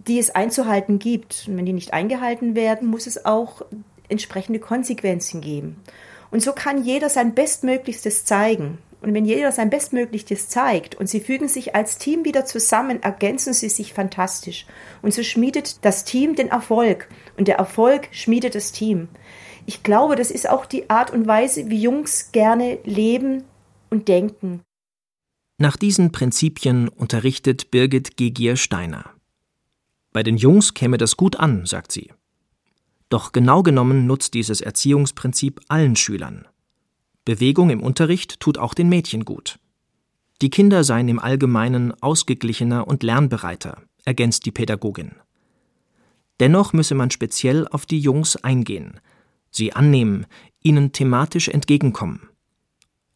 die 0.07 0.19
es 0.19 0.29
einzuhalten 0.29 0.99
gibt. 0.99 1.45
Und 1.47 1.57
wenn 1.57 1.65
die 1.65 1.73
nicht 1.73 1.91
eingehalten 1.91 2.53
werden, 2.53 2.87
muss 2.87 3.07
es 3.07 3.25
auch 3.25 3.63
entsprechende 4.07 4.59
Konsequenzen 4.59 5.41
geben. 5.41 5.81
Und 6.29 6.43
so 6.43 6.53
kann 6.53 6.83
jeder 6.83 7.09
sein 7.09 7.33
Bestmöglichstes 7.33 8.25
zeigen. 8.25 8.77
Und 9.01 9.15
wenn 9.15 9.25
jeder 9.25 9.51
sein 9.51 9.71
Bestmöglichstes 9.71 10.49
zeigt 10.49 10.93
und 10.93 11.09
sie 11.09 11.19
fügen 11.19 11.47
sich 11.47 11.73
als 11.73 11.97
Team 11.97 12.25
wieder 12.25 12.45
zusammen, 12.45 13.01
ergänzen 13.01 13.53
sie 13.53 13.69
sich 13.69 13.91
fantastisch. 13.91 14.67
Und 15.01 15.15
so 15.15 15.23
schmiedet 15.23 15.83
das 15.83 16.03
Team 16.05 16.35
den 16.35 16.49
Erfolg 16.49 17.07
und 17.37 17.47
der 17.47 17.57
Erfolg 17.57 18.07
schmiedet 18.11 18.53
das 18.53 18.71
Team. 18.71 19.07
Ich 19.65 19.81
glaube, 19.81 20.15
das 20.15 20.29
ist 20.29 20.47
auch 20.47 20.67
die 20.67 20.91
Art 20.91 21.09
und 21.09 21.25
Weise, 21.25 21.71
wie 21.71 21.81
Jungs 21.81 22.31
gerne 22.33 22.77
leben 22.83 23.45
und 23.89 24.07
denken. 24.09 24.61
Nach 25.57 25.77
diesen 25.77 26.11
Prinzipien 26.11 26.89
unterrichtet 26.89 27.71
Birgit 27.71 28.17
Gegier 28.17 28.57
Steiner. 28.57 29.11
Bei 30.11 30.21
den 30.21 30.35
Jungs 30.35 30.73
käme 30.73 30.97
das 30.97 31.15
gut 31.15 31.37
an, 31.37 31.65
sagt 31.65 31.93
sie. 31.93 32.11
Doch 33.07 33.31
genau 33.31 33.63
genommen 33.63 34.05
nutzt 34.05 34.33
dieses 34.33 34.59
Erziehungsprinzip 34.59 35.61
allen 35.69 35.95
Schülern. 35.95 36.45
Bewegung 37.23 37.69
im 37.69 37.81
Unterricht 37.81 38.41
tut 38.41 38.57
auch 38.57 38.73
den 38.73 38.89
Mädchen 38.89 39.23
gut. 39.23 39.57
Die 40.41 40.49
Kinder 40.49 40.83
seien 40.83 41.07
im 41.07 41.19
Allgemeinen 41.19 41.93
ausgeglichener 42.01 42.85
und 42.85 43.03
lernbereiter, 43.03 43.81
ergänzt 44.03 44.45
die 44.45 44.51
Pädagogin. 44.51 45.15
Dennoch 46.41 46.73
müsse 46.73 46.95
man 46.95 47.11
speziell 47.11 47.65
auf 47.65 47.85
die 47.85 47.99
Jungs 47.99 48.35
eingehen, 48.35 48.99
sie 49.51 49.71
annehmen, 49.71 50.25
ihnen 50.61 50.91
thematisch 50.91 51.47
entgegenkommen. 51.47 52.27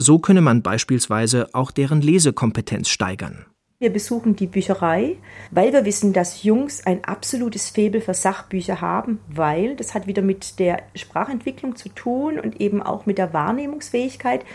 So 0.01 0.17
könne 0.17 0.39
man 0.39 0.62
beispielsweise 0.62 1.49
auch 1.51 1.71
deren 1.71 2.01
Lesekompetenz 2.01 2.88
steigern. 2.88 3.45
Wir 3.79 3.91
besuchen 3.91 4.35
die 4.35 4.47
Bücherei, 4.47 5.17
weil 5.51 5.73
wir 5.73 5.83
wissen, 5.83 6.13
dass 6.13 6.43
Jungs 6.43 6.85
ein 6.85 7.03
absolutes 7.03 7.69
Faible 7.69 7.99
für 7.99 8.13
Sachbücher 8.13 8.79
haben, 8.79 9.19
weil 9.27 9.75
das 9.75 9.93
hat 9.93 10.07
wieder 10.07 10.21
mit 10.21 10.59
der 10.59 10.83
Sprachentwicklung 10.95 11.75
zu 11.75 11.89
tun 11.89 12.39
und 12.39 12.59
eben 12.59 12.81
auch 12.81 13.05
mit 13.05 13.17
der 13.17 13.33
Wahrnehmungsfähigkeit. 13.33 14.45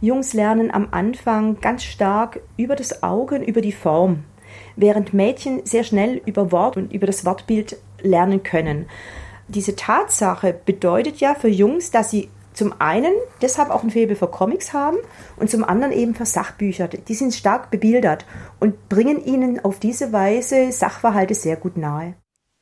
Jungs 0.00 0.34
lernen 0.34 0.72
am 0.72 0.88
Anfang 0.92 1.60
ganz 1.60 1.82
stark 1.82 2.40
über 2.56 2.76
das 2.76 3.02
Auge 3.02 3.36
und 3.36 3.42
über 3.42 3.60
die 3.60 3.72
Form, 3.72 4.24
während 4.76 5.14
Mädchen 5.14 5.64
sehr 5.64 5.84
schnell 5.84 6.20
über 6.26 6.52
Wort 6.52 6.76
und 6.76 6.92
über 6.92 7.06
das 7.06 7.24
Wortbild 7.24 7.76
lernen 8.00 8.42
können. 8.44 8.86
Diese 9.48 9.76
Tatsache 9.76 10.54
bedeutet 10.64 11.18
ja 11.18 11.34
für 11.34 11.48
Jungs, 11.48 11.90
dass 11.90 12.10
sie 12.10 12.30
zum 12.52 12.74
einen 12.78 13.12
deshalb 13.40 13.70
auch 13.70 13.82
ein 13.82 13.90
Faible 13.90 14.16
für 14.16 14.28
Comics 14.28 14.72
haben 14.72 14.98
und 15.36 15.50
zum 15.50 15.64
anderen 15.64 15.92
eben 15.92 16.14
für 16.14 16.26
Sachbücher. 16.26 16.88
Die 16.88 17.14
sind 17.14 17.34
stark 17.34 17.70
bebildert 17.70 18.26
und 18.60 18.88
bringen 18.88 19.24
ihnen 19.24 19.64
auf 19.64 19.78
diese 19.78 20.12
Weise 20.12 20.72
Sachverhalte 20.72 21.34
sehr 21.34 21.56
gut 21.56 21.76
nahe. 21.76 22.14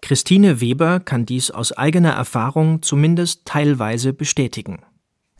Christine 0.03 0.61
Weber 0.61 1.01
kann 1.01 1.27
dies 1.27 1.51
aus 1.51 1.73
eigener 1.73 2.13
Erfahrung 2.13 2.83
zumindest 2.83 3.45
teilweise 3.45 4.13
bestätigen. 4.13 4.81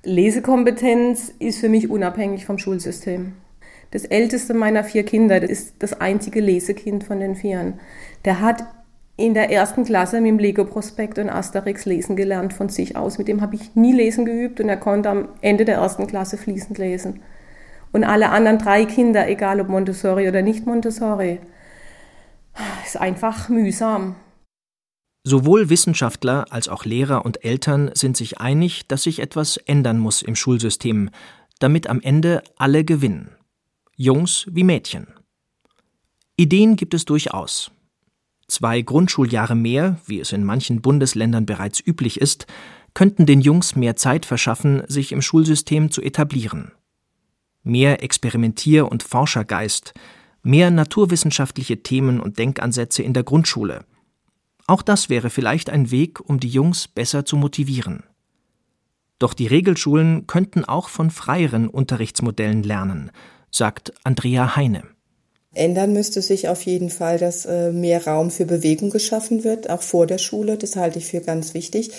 Lesekompetenz 0.03 1.33
ist 1.39 1.61
für 1.61 1.69
mich 1.69 1.91
unabhängig 1.91 2.47
vom 2.47 2.59
Schulsystem. 2.59 3.35
Das 3.91 4.05
älteste 4.05 4.55
meiner 4.55 4.85
vier 4.85 5.03
Kinder, 5.03 5.41
das 5.41 5.51
ist 5.51 5.75
das 5.81 6.01
einzige 6.01 6.41
Lesekind 6.41 7.05
von 7.05 7.21
den 7.21 7.35
Vieren. 7.35 7.81
Der 8.25 8.41
hat 8.41 8.65
in 9.21 9.35
der 9.35 9.51
ersten 9.51 9.85
Klasse 9.85 10.21
mit 10.21 10.31
dem 10.31 10.39
Lego-Prospekt 10.39 11.19
und 11.19 11.29
Asterix 11.29 11.85
lesen 11.85 12.17
gelernt 12.17 12.55
von 12.55 12.71
sich 12.71 12.97
aus. 12.97 13.19
Mit 13.19 13.29
dem 13.29 13.43
habe 13.43 13.55
ich 13.55 13.75
nie 13.75 13.93
lesen 13.93 14.25
geübt 14.25 14.61
und 14.61 14.69
er 14.69 14.79
konnte 14.79 15.11
am 15.11 15.29
Ende 15.43 15.65
der 15.65 15.77
ersten 15.77 16.07
Klasse 16.07 16.39
fließend 16.39 16.79
lesen. 16.79 17.23
Und 17.93 18.05
alle 18.05 18.31
anderen 18.31 18.59
drei 18.59 18.87
Kinder, 18.87 19.29
egal 19.29 19.61
ob 19.61 19.69
Montessori 19.69 20.27
oder 20.27 20.43
nicht 20.43 20.67
Montessori, 20.67 21.39
ist 22.85 22.97
einfach 22.97 23.49
mühsam. 23.49 24.17
Sowohl 25.23 25.69
Wissenschaftler 25.69 26.47
als 26.51 26.69
auch 26.69 26.87
Lehrer 26.87 27.27
und 27.27 27.45
Eltern 27.45 27.91
sind 27.95 28.17
sich 28.17 28.41
einig, 28.41 28.89
dass 28.89 29.03
sich 29.03 29.21
etwas 29.21 29.59
ändern 29.59 29.99
muss 29.99 30.23
im 30.23 30.35
Schulsystem, 30.35 31.11
damit 31.59 31.89
am 31.89 32.01
Ende 32.01 32.43
alle 32.57 32.85
gewinnen. 32.85 33.37
Jungs 33.97 34.47
wie 34.51 34.65
Mädchen. 34.65 35.09
Ideen 36.39 36.77
gibt 36.77 36.95
es 36.95 37.05
durchaus. 37.05 37.71
Zwei 38.51 38.83
Grundschuljahre 38.83 39.55
mehr, 39.55 40.01
wie 40.07 40.19
es 40.19 40.33
in 40.33 40.43
manchen 40.43 40.83
Bundesländern 40.83 41.47
bereits 41.47 41.81
üblich 41.87 42.21
ist, 42.21 42.49
könnten 42.95 43.25
den 43.25 43.41
Jungs 43.41 43.77
mehr 43.77 43.95
Zeit 43.95 44.27
verschaffen, 44.27 44.83
sich 44.89 45.13
im 45.13 45.23
Schulsystem 45.23 45.93
zu 45.93 46.03
etablieren. 46.03 46.73
Mehr 47.63 48.03
Experimentier- 48.03 48.91
und 48.91 49.05
Forschergeist, 49.05 49.95
mehr 50.43 50.73
naturwissenschaftliche 50.73 51.85
Themen 51.85 52.19
und 52.19 52.41
Denkansätze 52.41 53.05
in 53.05 53.13
der 53.13 53.23
Grundschule. 53.23 53.85
Auch 54.67 54.83
das 54.83 55.09
wäre 55.09 55.31
vielleicht 55.31 55.71
ein 55.71 55.93
Weg, 55.93 56.19
um 56.19 56.41
die 56.41 56.49
Jungs 56.49 56.89
besser 56.89 57.25
zu 57.25 57.37
motivieren. 57.37 58.03
Doch 59.21 59.33
die 59.33 59.47
Regelschulen 59.47 60.27
könnten 60.27 60.65
auch 60.65 60.89
von 60.89 61.11
freieren 61.11 61.69
Unterrichtsmodellen 61.69 62.65
lernen, 62.65 63.13
sagt 63.53 63.93
Andrea 64.03 64.57
Heine. 64.57 64.83
Ändern 65.55 65.93
müsste 65.93 66.23
sich 66.23 66.49
auf 66.49 66.63
jeden 66.63 66.91
Fall, 66.91 67.19
dass 67.19 67.45
äh, 67.45 67.73
mehr 67.73 68.07
Raum 68.07 68.31
für 68.31 68.45
Bewegung 68.45 68.91
geschaffen 68.91 69.43
wird, 69.43 69.69
auch 69.69 69.83
vor 69.83 70.07
der 70.07 70.19
Schule. 70.19 70.57
Das 70.57 70.77
halte 70.77 70.99
ich 70.99 71.07
für 71.07 71.21
ganz 71.21 71.55
wichtig. 71.55 71.91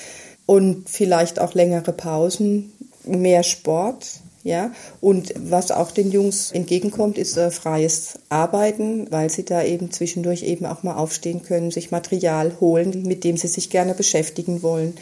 Und 0.46 0.90
vielleicht 0.90 1.40
auch 1.40 1.54
längere 1.54 1.92
Pausen, 1.92 2.72
mehr 3.06 3.44
Sport. 3.44 4.08
Ja, 4.44 4.72
und 5.02 5.36
was 5.38 5.70
auch 5.70 5.92
den 5.92 6.12
Jungs 6.12 6.52
entgegenkommt, 6.52 7.20
ist 7.20 7.38
äh, 7.38 7.52
freies 7.52 8.18
Arbeiten, 8.30 9.06
weil 9.12 9.30
sie 9.30 9.46
da 9.46 9.64
eben 9.64 9.92
zwischendurch 9.92 10.42
eben 10.42 10.66
auch 10.66 10.82
mal 10.82 10.96
aufstehen 10.96 11.44
können, 11.44 11.70
sich 11.70 11.92
Material 11.92 12.54
holen, 12.60 13.04
mit 13.04 13.24
dem 13.24 13.38
sie 13.38 13.48
sich 13.48 13.70
gerne 13.70 13.94
beschäftigen 13.94 14.64
wollen 14.64 14.96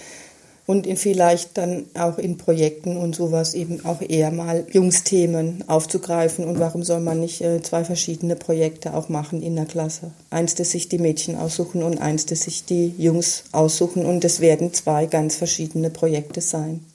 und 0.70 0.86
in 0.86 0.98
vielleicht 0.98 1.58
dann 1.58 1.88
auch 1.96 2.20
in 2.20 2.38
Projekten 2.38 2.96
und 2.96 3.16
sowas 3.16 3.56
eben 3.56 3.84
auch 3.86 4.02
eher 4.02 4.30
mal 4.30 4.68
Jungsthemen 4.72 5.68
aufzugreifen. 5.68 6.46
Und 6.46 6.60
warum 6.60 6.84
soll 6.84 7.00
man 7.00 7.20
nicht 7.20 7.42
äh, 7.42 7.60
zwei 7.64 7.84
verschiedene 7.84 8.36
Projekte 8.36 8.94
auch 8.94 9.10
machen 9.10 9.42
in 9.42 9.56
der 9.56 9.66
Klasse? 9.66 10.12
Eins, 10.30 10.54
das 10.54 10.70
sich 10.70 10.88
die 10.88 11.00
Mädchen 11.00 11.36
aussuchen 11.36 11.82
und 11.82 11.98
eins, 12.00 12.28
das 12.28 12.42
sich 12.42 12.66
die 12.66 12.94
Jungs 13.00 13.46
aussuchen. 13.52 14.06
Und 14.06 14.24
es 14.24 14.42
werden 14.42 14.72
zwei 14.72 15.08
ganz 15.08 15.38
verschiedene 15.38 15.90
Projekte 15.90 16.40
sein. 16.40 16.86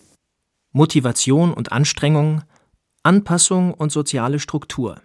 Motivation 0.70 1.52
und 1.52 1.72
Anstrengung, 1.72 2.42
Anpassung 3.02 3.74
und 3.74 3.90
soziale 3.90 4.38
Struktur. 4.38 5.00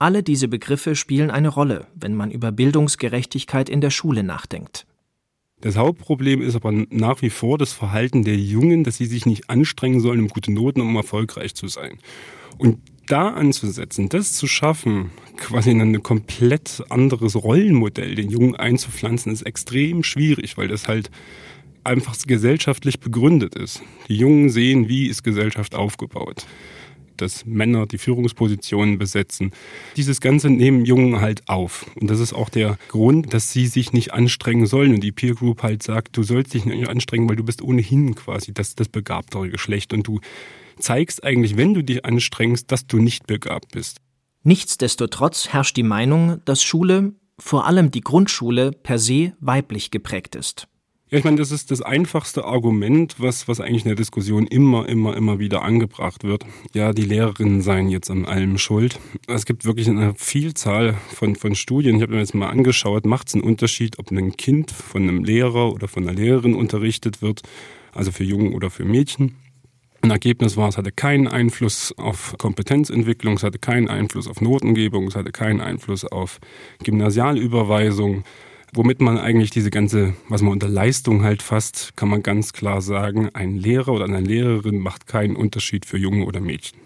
Alle 0.00 0.24
diese 0.24 0.48
Begriffe 0.48 0.96
spielen 0.96 1.30
eine 1.30 1.48
Rolle, 1.48 1.86
wenn 1.94 2.16
man 2.16 2.32
über 2.32 2.50
Bildungsgerechtigkeit 2.50 3.68
in 3.68 3.80
der 3.80 3.90
Schule 3.90 4.24
nachdenkt. 4.24 4.87
Das 5.60 5.76
Hauptproblem 5.76 6.40
ist 6.40 6.54
aber 6.54 6.72
nach 6.72 7.20
wie 7.20 7.30
vor 7.30 7.58
das 7.58 7.72
Verhalten 7.72 8.22
der 8.22 8.36
Jungen, 8.36 8.84
dass 8.84 8.96
sie 8.96 9.06
sich 9.06 9.26
nicht 9.26 9.50
anstrengen 9.50 10.00
sollen, 10.00 10.20
um 10.20 10.28
gute 10.28 10.52
Noten, 10.52 10.80
um 10.80 10.94
erfolgreich 10.94 11.54
zu 11.54 11.66
sein. 11.66 11.98
Und 12.58 12.78
da 13.06 13.28
anzusetzen, 13.30 14.08
das 14.08 14.34
zu 14.34 14.46
schaffen, 14.46 15.10
quasi 15.36 15.70
in 15.70 15.80
ein 15.80 16.02
komplett 16.02 16.84
anderes 16.90 17.34
Rollenmodell 17.34 18.14
den 18.14 18.30
Jungen 18.30 18.54
einzupflanzen, 18.54 19.32
ist 19.32 19.42
extrem 19.42 20.04
schwierig, 20.04 20.56
weil 20.58 20.68
das 20.68 20.86
halt 20.86 21.10
einfach 21.84 22.16
gesellschaftlich 22.26 23.00
begründet 23.00 23.54
ist. 23.54 23.82
Die 24.08 24.16
Jungen 24.16 24.50
sehen, 24.50 24.88
wie 24.88 25.06
ist 25.06 25.24
Gesellschaft 25.24 25.74
aufgebaut 25.74 26.46
dass 27.20 27.44
Männer 27.44 27.86
die 27.86 27.98
Führungspositionen 27.98 28.98
besetzen. 28.98 29.52
Dieses 29.96 30.20
Ganze 30.20 30.50
nehmen 30.50 30.84
Jungen 30.84 31.20
halt 31.20 31.48
auf. 31.48 31.86
Und 32.00 32.10
das 32.10 32.20
ist 32.20 32.32
auch 32.32 32.48
der 32.48 32.78
Grund, 32.88 33.32
dass 33.34 33.52
sie 33.52 33.66
sich 33.66 33.92
nicht 33.92 34.12
anstrengen 34.12 34.66
sollen. 34.66 34.94
Und 34.94 35.00
die 35.00 35.12
Peer 35.12 35.34
Group 35.34 35.62
halt 35.62 35.82
sagt, 35.82 36.16
du 36.16 36.22
sollst 36.22 36.54
dich 36.54 36.64
nicht 36.64 36.88
anstrengen, 36.88 37.28
weil 37.28 37.36
du 37.36 37.44
bist 37.44 37.62
ohnehin 37.62 38.14
quasi 38.14 38.52
das, 38.52 38.74
das 38.74 38.88
begabtere 38.88 39.48
Geschlecht. 39.50 39.92
Und 39.92 40.06
du 40.06 40.20
zeigst 40.78 41.24
eigentlich, 41.24 41.56
wenn 41.56 41.74
du 41.74 41.82
dich 41.82 42.04
anstrengst, 42.04 42.70
dass 42.70 42.86
du 42.86 42.98
nicht 42.98 43.26
begabt 43.26 43.72
bist. 43.72 43.98
Nichtsdestotrotz 44.42 45.48
herrscht 45.48 45.76
die 45.76 45.82
Meinung, 45.82 46.40
dass 46.44 46.62
Schule, 46.62 47.14
vor 47.38 47.66
allem 47.66 47.90
die 47.90 48.00
Grundschule, 48.00 48.72
per 48.72 48.98
se 48.98 49.34
weiblich 49.40 49.90
geprägt 49.90 50.36
ist. 50.36 50.68
Ja, 51.10 51.16
ich 51.16 51.24
meine, 51.24 51.38
das 51.38 51.52
ist 51.52 51.70
das 51.70 51.80
einfachste 51.80 52.44
Argument, 52.44 53.14
was, 53.16 53.48
was 53.48 53.60
eigentlich 53.60 53.84
in 53.84 53.88
der 53.88 53.94
Diskussion 53.94 54.46
immer, 54.46 54.86
immer, 54.86 55.16
immer 55.16 55.38
wieder 55.38 55.62
angebracht 55.62 56.22
wird. 56.22 56.44
Ja, 56.74 56.92
die 56.92 57.04
Lehrerinnen 57.04 57.62
seien 57.62 57.88
jetzt 57.88 58.10
an 58.10 58.26
allem 58.26 58.58
schuld. 58.58 59.00
Es 59.26 59.46
gibt 59.46 59.64
wirklich 59.64 59.88
eine 59.88 60.12
Vielzahl 60.16 60.92
von, 61.14 61.34
von 61.34 61.54
Studien. 61.54 61.96
Ich 61.96 62.02
habe 62.02 62.12
mir 62.12 62.18
jetzt 62.18 62.34
mal 62.34 62.50
angeschaut, 62.50 63.06
macht 63.06 63.28
es 63.28 63.34
einen 63.34 63.44
Unterschied, 63.44 63.98
ob 63.98 64.10
ein 64.10 64.36
Kind 64.36 64.70
von 64.70 65.04
einem 65.04 65.24
Lehrer 65.24 65.72
oder 65.72 65.88
von 65.88 66.06
einer 66.06 66.18
Lehrerin 66.18 66.54
unterrichtet 66.54 67.22
wird, 67.22 67.40
also 67.94 68.12
für 68.12 68.24
Jungen 68.24 68.52
oder 68.52 68.68
für 68.68 68.84
Mädchen. 68.84 69.36
Ein 70.02 70.10
Ergebnis 70.10 70.58
war, 70.58 70.68
es 70.68 70.76
hatte 70.76 70.92
keinen 70.92 71.26
Einfluss 71.26 71.94
auf 71.96 72.34
Kompetenzentwicklung, 72.36 73.36
es 73.36 73.42
hatte 73.42 73.58
keinen 73.58 73.88
Einfluss 73.88 74.28
auf 74.28 74.42
Notengebung, 74.42 75.06
es 75.06 75.16
hatte 75.16 75.32
keinen 75.32 75.62
Einfluss 75.62 76.04
auf 76.04 76.38
Gymnasialüberweisung. 76.84 78.24
Womit 78.72 79.00
man 79.00 79.18
eigentlich 79.18 79.50
diese 79.50 79.70
ganze, 79.70 80.14
was 80.28 80.42
man 80.42 80.52
unter 80.52 80.68
Leistung 80.68 81.22
halt 81.22 81.42
fasst, 81.42 81.96
kann 81.96 82.08
man 82.08 82.22
ganz 82.22 82.52
klar 82.52 82.82
sagen, 82.82 83.30
ein 83.32 83.56
Lehrer 83.56 83.92
oder 83.92 84.04
eine 84.04 84.20
Lehrerin 84.20 84.78
macht 84.78 85.06
keinen 85.06 85.36
Unterschied 85.36 85.86
für 85.86 85.96
Junge 85.96 86.26
oder 86.26 86.40
Mädchen. 86.40 86.78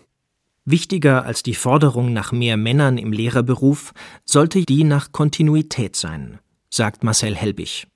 Wichtiger 0.65 1.25
als 1.25 1.43
die 1.43 1.57
Forderung 1.57 2.13
nach 2.13 2.31
mehr 2.31 2.57
Männern 2.57 2.97
im 2.97 3.13
Lehrerberuf 3.13 3.93
sollte 4.25 4.65
die 4.65 4.85
nach 4.85 5.11
Kontinuität 5.11 5.97
sein, 5.97 6.39
sagt 6.71 7.03
Marcel 7.03 7.35
Helbig. 7.35 7.89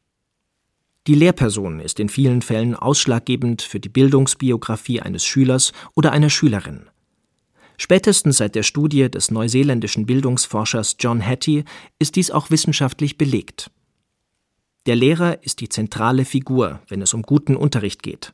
Die 1.07 1.15
Lehrperson 1.15 1.79
ist 1.79 2.01
in 2.01 2.09
vielen 2.09 2.43
Fällen 2.43 2.75
ausschlaggebend 2.75 3.63
für 3.63 3.79
die 3.79 3.89
Bildungsbiografie 3.89 5.01
eines 5.01 5.25
Schülers 5.25 5.73
oder 5.95 6.11
einer 6.11 6.31
Schülerin. 6.31 6.91
Spätestens 7.79 8.39
seit 8.39 8.57
der 8.57 8.65
Studie 8.65 9.09
des 9.09 9.31
neuseeländischen 9.31 10.07
Bildungsforschers 10.07 10.97
John 10.99 11.25
Hattie 11.25 11.65
ist 12.01 12.17
dies 12.17 12.33
auch 12.33 12.51
wissenschaftlich 12.51 13.17
belegt. 13.17 13.71
Der 14.87 14.95
Lehrer 14.95 15.43
ist 15.43 15.61
die 15.61 15.69
zentrale 15.69 16.25
Figur, 16.25 16.81
wenn 16.89 17.03
es 17.03 17.13
um 17.13 17.23
guten 17.23 17.57
Unterricht 17.57 18.05
geht. 18.05 18.33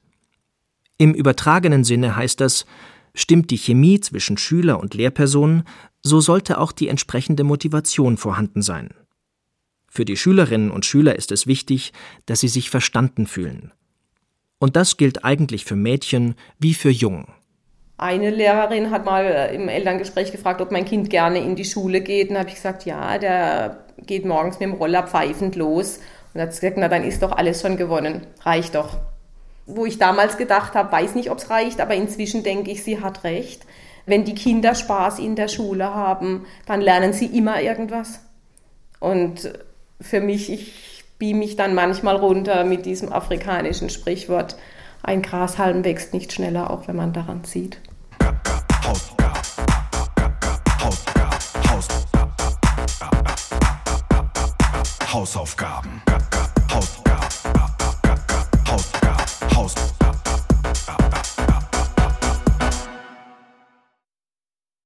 Im 0.99 1.15
übertragenen 1.15 1.83
Sinne 1.83 2.15
heißt 2.15 2.41
das, 2.41 2.67
stimmt 3.15 3.51
die 3.51 3.57
Chemie 3.57 4.01
zwischen 4.01 4.37
Schüler 4.37 4.79
und 4.79 4.95
Lehrperson, 4.95 5.65
so 6.03 6.21
sollte 6.21 6.59
auch 6.59 6.73
die 6.73 6.89
entsprechende 6.89 7.43
Motivation 7.43 8.19
vorhanden 8.19 8.61
sein. 8.61 8.91
Für 9.89 10.05
die 10.05 10.17
Schülerinnen 10.17 10.71
und 10.71 10.85
Schüler 10.85 11.17
ist 11.17 11.33
es 11.33 11.47
wichtig, 11.47 11.93
dass 12.27 12.41
sie 12.41 12.49
sich 12.49 12.71
verstanden 12.71 13.27
fühlen. 13.27 13.73
Und 14.59 14.77
das 14.77 14.97
gilt 14.97 15.25
eigentlich 15.25 15.65
für 15.65 15.77
Mädchen 15.77 16.35
wie 16.59 16.75
für 16.75 16.91
Jungen. 16.91 17.27
Eine 17.97 18.31
Lehrerin 18.31 18.91
hat 18.91 19.05
mal 19.05 19.51
im 19.55 19.69
Elterngespräch 19.69 20.33
gefragt, 20.33 20.61
ob 20.61 20.71
mein 20.71 20.85
Kind 20.85 21.09
gerne 21.09 21.41
in 21.41 21.57
die 21.57 21.65
Schule 21.65 22.01
geht. 22.01 22.31
Und 22.31 22.39
habe 22.39 22.49
ich 22.49 22.57
gesagt, 22.57 22.85
ja, 22.85 23.19
der 23.19 23.87
geht 24.07 24.25
morgens 24.25 24.59
mit 24.59 24.69
dem 24.69 24.75
Roller 24.75 25.07
pfeifend 25.07 25.57
los. 25.57 26.01
Und 26.35 26.41
hat 26.41 26.51
gesagt, 26.51 26.77
na 26.77 26.89
dann 26.89 27.05
ist 27.05 27.23
doch 27.23 27.33
alles 27.33 27.61
schon 27.61 27.77
gewonnen. 27.77 28.27
Reicht 28.41 28.75
doch. 28.75 28.99
Wo 29.67 29.87
ich 29.87 29.99
damals 29.99 30.37
gedacht 30.37 30.75
habe, 30.75 30.91
weiß 30.91 31.15
nicht, 31.15 31.31
ob 31.31 31.39
es 31.39 31.51
reicht, 31.51 31.81
aber 31.81 31.95
inzwischen 31.95 32.43
denke 32.43 32.71
ich, 32.71 32.83
sie 32.83 33.01
hat 33.01 33.25
recht. 33.25 33.65
Wenn 34.07 34.25
die 34.25 34.35
Kinder 34.35 34.75
Spaß 34.75 35.19
in 35.19 35.37
der 35.37 35.49
Schule 35.49 35.95
haben, 35.95 36.47
dann 36.67 36.81
lernen 36.81 37.13
sie 37.13 37.27
immer 37.27 37.61
irgendwas. 37.61 38.21
Und 38.99 39.53
für 40.01 40.21
mich, 40.21 40.51
ich 40.51 41.05
beam 41.19 41.39
mich 41.39 41.55
dann 41.55 41.75
manchmal 41.75 42.17
runter 42.17 42.65
mit 42.65 42.85
diesem 42.85 43.13
afrikanischen 43.13 43.91
Sprichwort, 43.91 44.57
ein 45.03 45.23
Grashalm 45.23 45.85
wächst 45.85 46.15
nicht 46.15 46.33
schneller, 46.33 46.71
auch 46.71 46.89
wenn 46.89 46.97
man 46.97 47.13
daran 47.13 47.45
zieht. 47.45 47.79
Hausaufgaben. 55.13 56.01
Hausaufgaben. 56.73 57.22